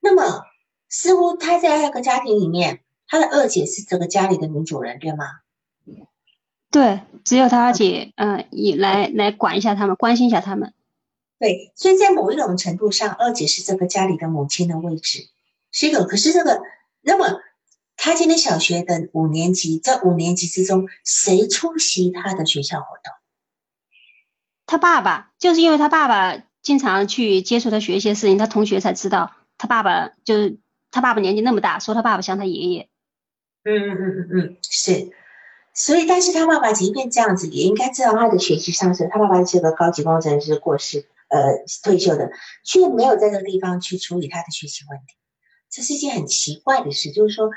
[0.00, 0.42] 那么
[0.88, 5.26] 似乎他在那个家庭里面，他的二姐是这个家里的女主人，对吗？
[6.70, 10.72] 对，只有他二姐，嗯，也来来管一下他们，关心一下他们。
[11.38, 15.28] 对，所以在某一种程度上，二姐是这个家里的母亲的位置，
[15.72, 16.04] 是一个。
[16.04, 16.62] 可是这个，
[17.02, 17.40] 那么
[17.96, 23.12] 他今天小学的五年级，在五年级之中，谁出席他的学校活动？
[24.66, 30.58] 他爸爸，就是因为他爸爸经常去接触他学一些事情，他同学才知道他爸爸就是
[30.90, 32.88] 他爸爸年纪那么大，说他爸爸像他爷爷。
[33.64, 35.10] 嗯嗯嗯嗯嗯，是。
[35.74, 39.08] 所以，但是他爸爸即便这样子，也应该知道他的学习上升。
[39.10, 42.30] 他爸爸是个高级工程师，过世，呃，退休的，
[42.64, 45.16] 却没有在这个地方去处理他的学习问题。
[45.68, 47.50] 这是一件很奇怪的事，就是说，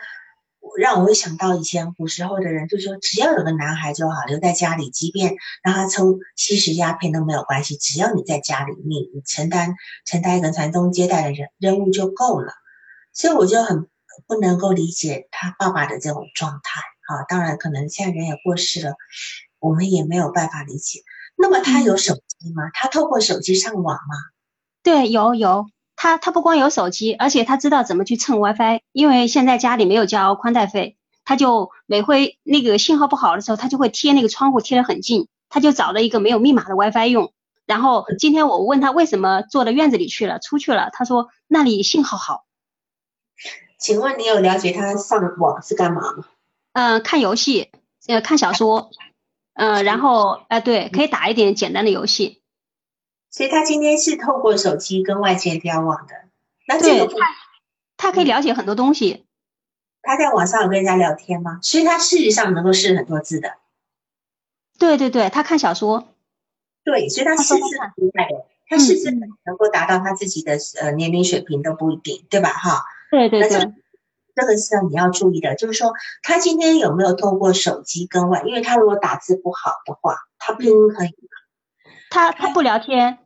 [0.80, 9.76] 让我会想到以前古时候的人，就说，只要有个男孩就好，留在家里，即便让他抽吸食鸦片都没有关系，只要你在家里，你你承担
[10.06, 12.52] 承担一个传宗接代的任任务就够了。
[13.14, 13.88] 所以我就很
[14.26, 16.82] 不能够理解他爸爸的这种状态。
[17.08, 18.96] 啊，当然，可能现在人也过世了，
[19.60, 21.02] 我们也没有办法理解。
[21.38, 22.64] 那么他有手机吗？
[22.74, 24.16] 他透过手机上网吗？
[24.84, 25.68] 对，有有。
[25.96, 28.82] 他他不光有手机，而且他知道怎么去蹭 WiFi。
[28.92, 37.34] 因为现在家里没有交宽带费，他就每回那个信号不好的时候，他就会贴那个窗户贴得很近，他就找了一个没有密码的 WiFi 用。
[37.66, 42.46] 然后今天我问他为什么坐到院子里去了，出去了，他说那里信号好。
[43.80, 46.26] 请问你有了解他上网是干嘛吗？
[46.74, 47.72] 嗯，看游戏，
[48.08, 48.92] 呃，看小说，
[49.58, 52.44] 嗯，然后，呃，对，可以打一点简单的游戏。
[53.32, 56.14] 所以他今天是透过手机跟外界交往的。
[56.68, 57.16] 那这个他
[57.98, 59.26] 他可以了解很多东西。
[60.04, 61.60] 他在网上有跟人家聊天吗？
[61.64, 63.56] 所以他事实上能够识很多字的。
[64.78, 66.08] 对对对，他看小说。
[66.84, 68.46] 对，所以他识字很厉害的。
[68.70, 72.50] 他识字能够达到他自己的呃年龄水平都不一定，对吧？
[72.50, 72.84] 哈。
[73.10, 73.74] 对对对。
[74.40, 78.44] 这个是你要注意的，就是说他今天有没有透过手机跟外？
[78.46, 81.92] 因为他如果打字不好的话，他拼音可以吗？
[82.12, 83.18] 他他不聊天，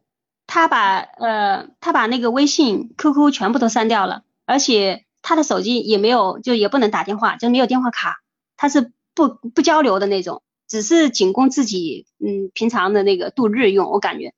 [0.47, 8.21] 他把呃他把那个微信、QQ 全部都删掉了，而且他的手机也没有，就也不能打电话，就没有电话卡，
[8.55, 13.91] 他是不不交流的那种，只是仅供自己嗯平常的那个度日用。
[13.91, 14.33] 我感觉，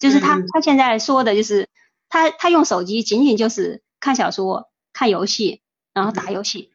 [0.00, 1.68] 就是他他现在说的就是
[2.08, 5.61] 他他用手机仅仅就是看小说、看游戏。
[5.94, 6.70] 然后打游戏，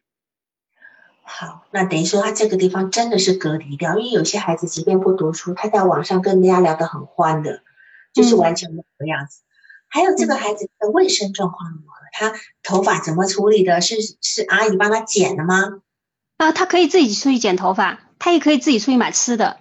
[1.22, 7.62] 好，那等于说他这个地方真的是隔离掉，因为有些孩子即便不读书，他在网上跟人家聊得很欢的，
[8.12, 9.42] 就是完全没有样子。
[9.88, 11.98] 还有这个孩子的卫生状况如何？
[12.12, 13.80] 他头发怎么处理的？
[13.80, 15.82] 是是阿姨帮他剪的吗？
[16.36, 19.58] 啊，他可以自己出去剪头发，他也可以自己出去买吃的。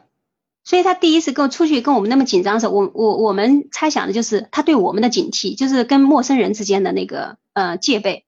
[0.63, 8.26] 所以他第一次跟我出去跟我们那么紧张的时候，我我我们猜想的就是他对我们的警惕，就是跟陌生人之间的那个呃戒备。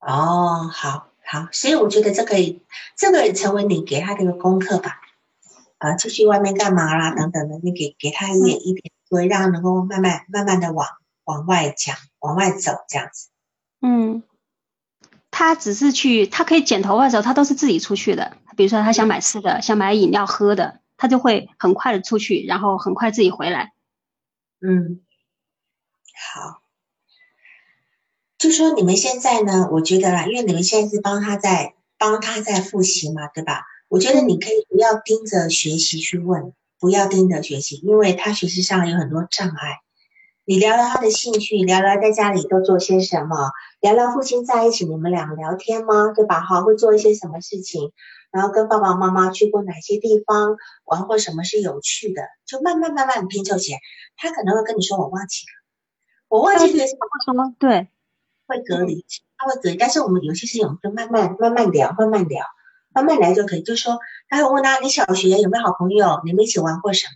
[0.00, 2.62] 哦，好好，所以我觉得这可以，
[2.96, 5.00] 这个成为你给他的一个功课吧，
[5.78, 10.88] 啊，出去外面干嘛啦，等等的，你给给他一点一点，所以让他能够慢慢慢慢的往
[11.24, 13.28] 往外讲，往外走这样子。
[13.82, 14.22] 嗯，
[15.30, 18.36] 他只是去，他可以剪头发的时候，他都是自己出去的。
[18.56, 23.72] 比如说他想买吃的，想买饮料喝的，他就会很快的出去，然后很快自己回来。
[24.60, 25.00] 嗯，
[26.34, 26.59] 好。
[28.40, 33.64] 就说你们现在呢，我觉得啦，因为你们现在是帮他在帮他在复习嘛，对吧？
[33.88, 39.80] 我觉得你可以不要盯着学习去问，不要盯着学习，因为他学习上有很多障碍。
[40.46, 46.10] 你聊聊他的兴趣，聊聊在家里都做些什么，聊聊父亲在一起，你们两个聊天吗？
[46.16, 46.40] 对吧？
[46.40, 47.92] 哈，会做一些什么事情？
[48.32, 51.18] 然后跟爸爸妈妈去过哪些地方玩过？
[51.18, 52.22] 什么是有趣的？
[52.46, 53.80] 就慢慢慢慢拼凑起来。
[54.16, 55.52] 他可能会跟你说：“我忘记了，
[56.28, 57.88] 我忘记这个什么？”对。
[58.50, 59.04] 会隔离，
[59.38, 62.44] 他会隔离，但是我们有些事情我们就慢慢慢慢聊，慢慢聊，
[62.92, 63.62] 慢慢来就可以。
[63.62, 63.98] 就说
[64.28, 66.20] 他会问他，你小学有没有好朋友？
[66.24, 67.06] 你们一起玩过什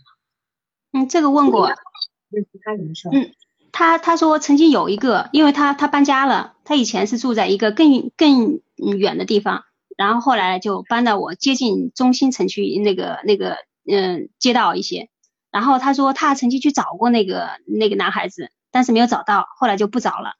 [0.93, 0.99] 么？
[0.99, 1.67] 嗯，这个问过。
[1.67, 3.11] 嗯，他怎么说？
[3.13, 3.33] 嗯，
[3.73, 9.65] 他他说曾经有一个，因为他他搬家了，他以前是住在一个更更远的地方，
[9.97, 15.09] 然后后来就搬到我接近中心城区那个那个嗯街道一些。
[15.51, 20.33] 然后他说他曾经去找过那个那个男孩子，但是没有找到，后来就不找了。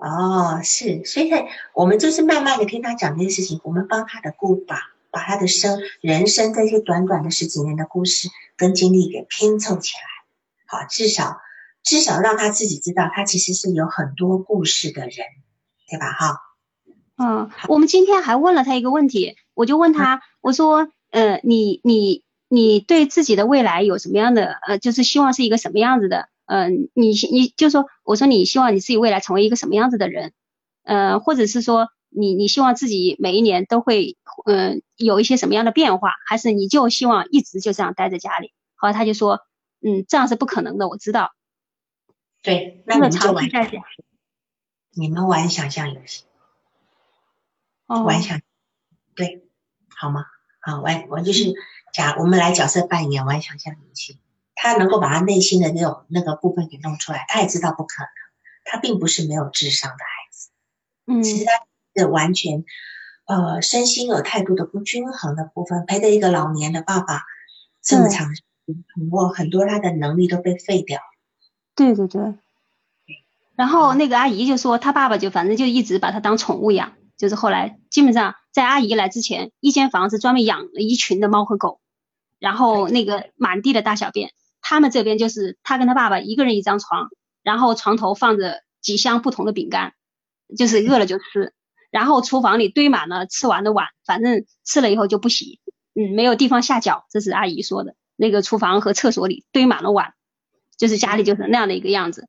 [0.00, 1.30] 哦，是，所以
[1.74, 4.76] 我们就是慢慢的听他讲这些事情，我们帮他的故把
[5.10, 11.38] 把他的生人生这些短短的十几年的故事跟经历给拼凑起来，好，至少
[11.82, 15.26] 至少让他自己知道，他其实是有很多故事的人，
[15.88, 16.12] 对吧？
[16.12, 16.36] 哈。
[17.16, 26.28] 嗯，我们今天还问了他一个问题，我就问他，我说，呃，你你你对自己的未来有什么样的，呃，就是希望是一个什么样子的？
[26.48, 30.32] 嗯，你你就说，我说你希望你自己未来成为一个什么样子的人？
[30.82, 36.12] 呃，或者是说，你你希望自己每一年都会，嗯，有一些什么样的变化？
[36.26, 38.54] 还是你就希望一直就这样待在家里？
[38.76, 39.40] 后来他就说，
[39.82, 41.32] 嗯，这样是不可能的，我知道。
[42.42, 43.44] 对，那你们就玩，
[44.94, 46.24] 你们玩想象游戏，
[47.86, 48.40] 哦玩想，
[49.14, 49.44] 对，
[49.94, 50.24] 好吗？
[50.60, 51.52] 好，玩我就是
[51.92, 54.18] 假，我们来角色扮演玩想象游戏。
[54.60, 58.08] 他能够把他内心的那种那个部分给弄出来，他也知道不可能。
[58.70, 60.50] 他并不是没有智商的孩子，
[61.06, 61.52] 嗯，其实他
[61.94, 62.64] 的完全，
[63.26, 67.22] 呃，身心有太多的不均衡的部分，陪着一个老年的爸爸
[67.80, 71.00] 这么长时间，很多很多他的能力都被废掉。
[71.74, 72.34] 对对对。
[73.56, 81.80] 然后那个阿姨就说，他爸爸就反正就一直把他当宠物养，就是后来基本上在阿姨来之前，一间房子专门养了一群的猫和狗，
[82.38, 84.32] 然后那个满地的大小便。
[84.60, 87.08] 他们这边就是他跟他爸爸一个人一张床，
[87.42, 89.94] 然后床头放着几箱不同的饼干，
[90.56, 91.52] 就是饿了就吃。
[91.90, 95.58] 然后厨房里堆满了吃完的碗，反正吃了以后就不洗，
[95.94, 97.06] 嗯，没有地方下脚。
[97.10, 100.12] 这是阿姨说的，那个厨房和厕所里堆满了碗，
[100.76, 102.28] 就是家里就是那样的一个样子。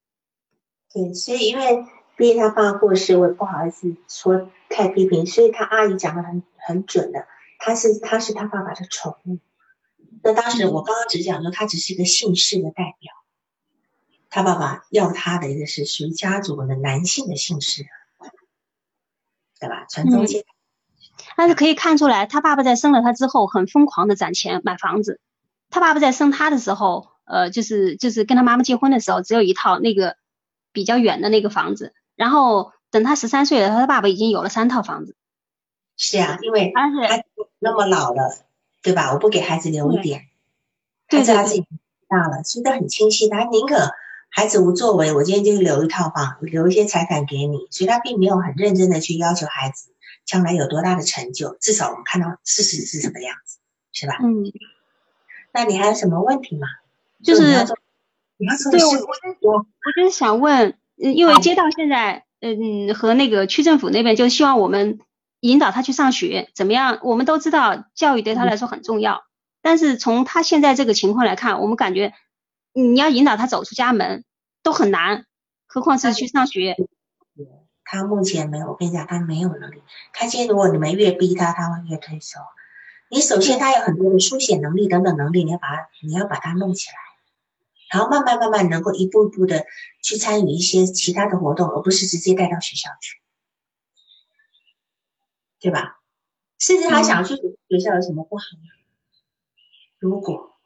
[0.93, 7.25] 对，所以因为毕竟他爸过世，我也不好意思说太批评，所以他阿姨讲的很很准的，
[7.59, 9.39] 他是他是他爸爸的宠物。
[10.21, 13.13] 那当时我刚刚只讲说，他只是一个姓氏的代表，
[14.29, 17.85] 他爸爸要他的一个是属于家族的男性的姓氏，
[19.59, 19.85] 对吧？
[19.89, 20.47] 传宗接代。
[21.37, 25.19] 但是可以看出来，他爸爸在生了他之后，很疯狂的攒钱买房子。
[25.69, 30.17] 他爸爸在生他的时候，呃，就是就是跟他妈妈结婚的时候，只有一套那个
[30.73, 31.93] 比较远的那个房子。
[32.15, 35.15] 然后等他十三岁了，他爸爸已经有了三套房子。
[35.95, 36.89] 是啊，因为他
[37.59, 38.45] 那么老了。
[38.81, 39.11] 对吧？
[39.13, 40.27] 我不给孩子留一点，
[41.07, 41.65] 孩子他自己
[42.07, 43.27] 大了，说的很清晰。
[43.27, 43.91] 他宁可
[44.29, 47.67] 孩子无作为，我今天就留一套房，留一些财产给你。
[47.71, 49.91] 所以他并没有很认真的去要求孩子
[50.25, 51.57] 将来有多大的成就。
[51.59, 53.57] 至少我们看到事实是什么样子，
[53.91, 54.17] 是吧？
[54.23, 54.51] 嗯。
[55.51, 56.67] 那你还有什么问题吗？
[57.23, 57.75] 就是你要对
[58.85, 59.65] 我，我我我
[59.95, 64.99] 就是想问，因为街道现在，嗯，和那个区政府那边就希望我们。
[65.41, 66.99] 引导他去上学怎么样？
[67.03, 69.23] 我们都知道教育对他来说很重要，
[69.61, 72.13] 但是从他现在这个情况来看，我们感觉
[72.73, 74.25] 你要引导他走出家门
[74.63, 75.25] 都很难，
[75.65, 76.75] 何况是去上学。
[77.85, 79.81] 他目前没有，我跟你讲，他没有能力。
[80.13, 82.39] 他现在如果你们越逼他，他会越退缩。
[83.09, 86.95] 你首先他有很多的书写能力等等能力，你要把他你要把他弄起来，
[87.91, 89.65] 然后慢慢慢慢能够一步一步的
[90.03, 93.17] 去参与一些其他的活动，而不是直接带到学校去。
[95.59, 95.99] 对吧？
[96.57, 97.35] 甚至他想去
[97.69, 98.67] 学校有什么不好呢？
[99.97, 100.57] 如果，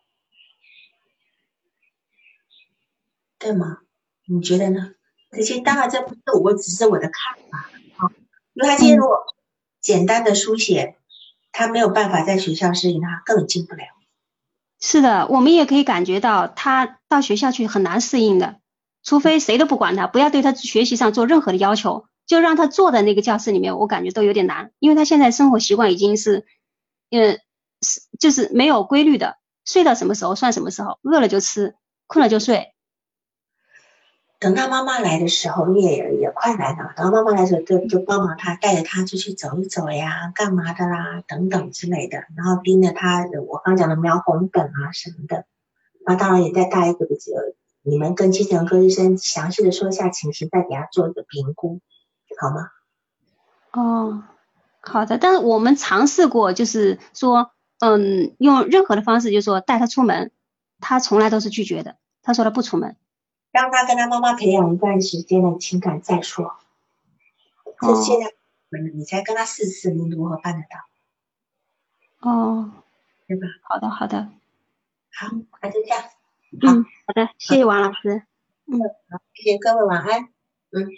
[3.37, 3.79] 对吗？
[4.25, 4.93] 你觉得呢？
[5.31, 8.11] 这些当然这不是我只是我的看法啊。
[8.53, 9.17] 因为他今天如果
[9.81, 10.97] 简单的书写，
[11.51, 13.83] 他没有办法在学校适应，他更进不了。
[14.79, 18.59] 是的，我们也可以感觉到他到学校去很难适应的，
[19.03, 22.05] 除非谁都不管他，不要对他学习上做任何的要求。
[22.25, 26.45] 就让他坐在那个教室里面，我感觉都有点难，因为他现在生活习惯已经是，
[27.11, 27.39] 嗯，
[27.81, 31.75] 是就是没有规律的，睡到什么时候算什么时候，饿了就吃，
[32.07, 32.69] 困了就睡。
[34.39, 36.93] 等他妈妈来的时候，也也快来了。
[36.97, 42.25] 等他妈妈来的时候，就就帮忙他带着他出去走一走呀，干嘛的啦，等等之类的。
[42.35, 45.45] 然后盯着他，我刚讲的描红本啊什么的。
[46.05, 47.07] 那当然也再带一个，
[47.83, 51.79] 你们跟精神科医生详细的说一下情形，再给他做一个评估。
[52.43, 52.71] 好吗？
[53.71, 54.23] 哦，
[54.81, 55.17] 好的。
[55.17, 60.31] 但是我们尝试过，就是说，嗯，用任何的方式，就是说带他出门，
[60.81, 61.95] 他从来都是拒绝的。
[62.21, 62.97] 他说他不出门，
[63.51, 66.57] 让他跟他妈妈培养一段时间的情感再说。
[67.79, 68.33] 这现在，
[68.93, 72.29] 你才跟他试试，你如何办得到？
[72.29, 72.71] 哦，
[73.27, 73.47] 对吧？
[73.63, 74.29] 好的，好的。
[75.11, 75.27] 好，
[75.61, 76.03] 那就这样。
[76.61, 78.23] 嗯，好的，谢谢王老师。
[78.65, 78.79] 嗯，
[79.09, 80.29] 好，谢谢各位，晚安。
[80.71, 80.89] 嗯。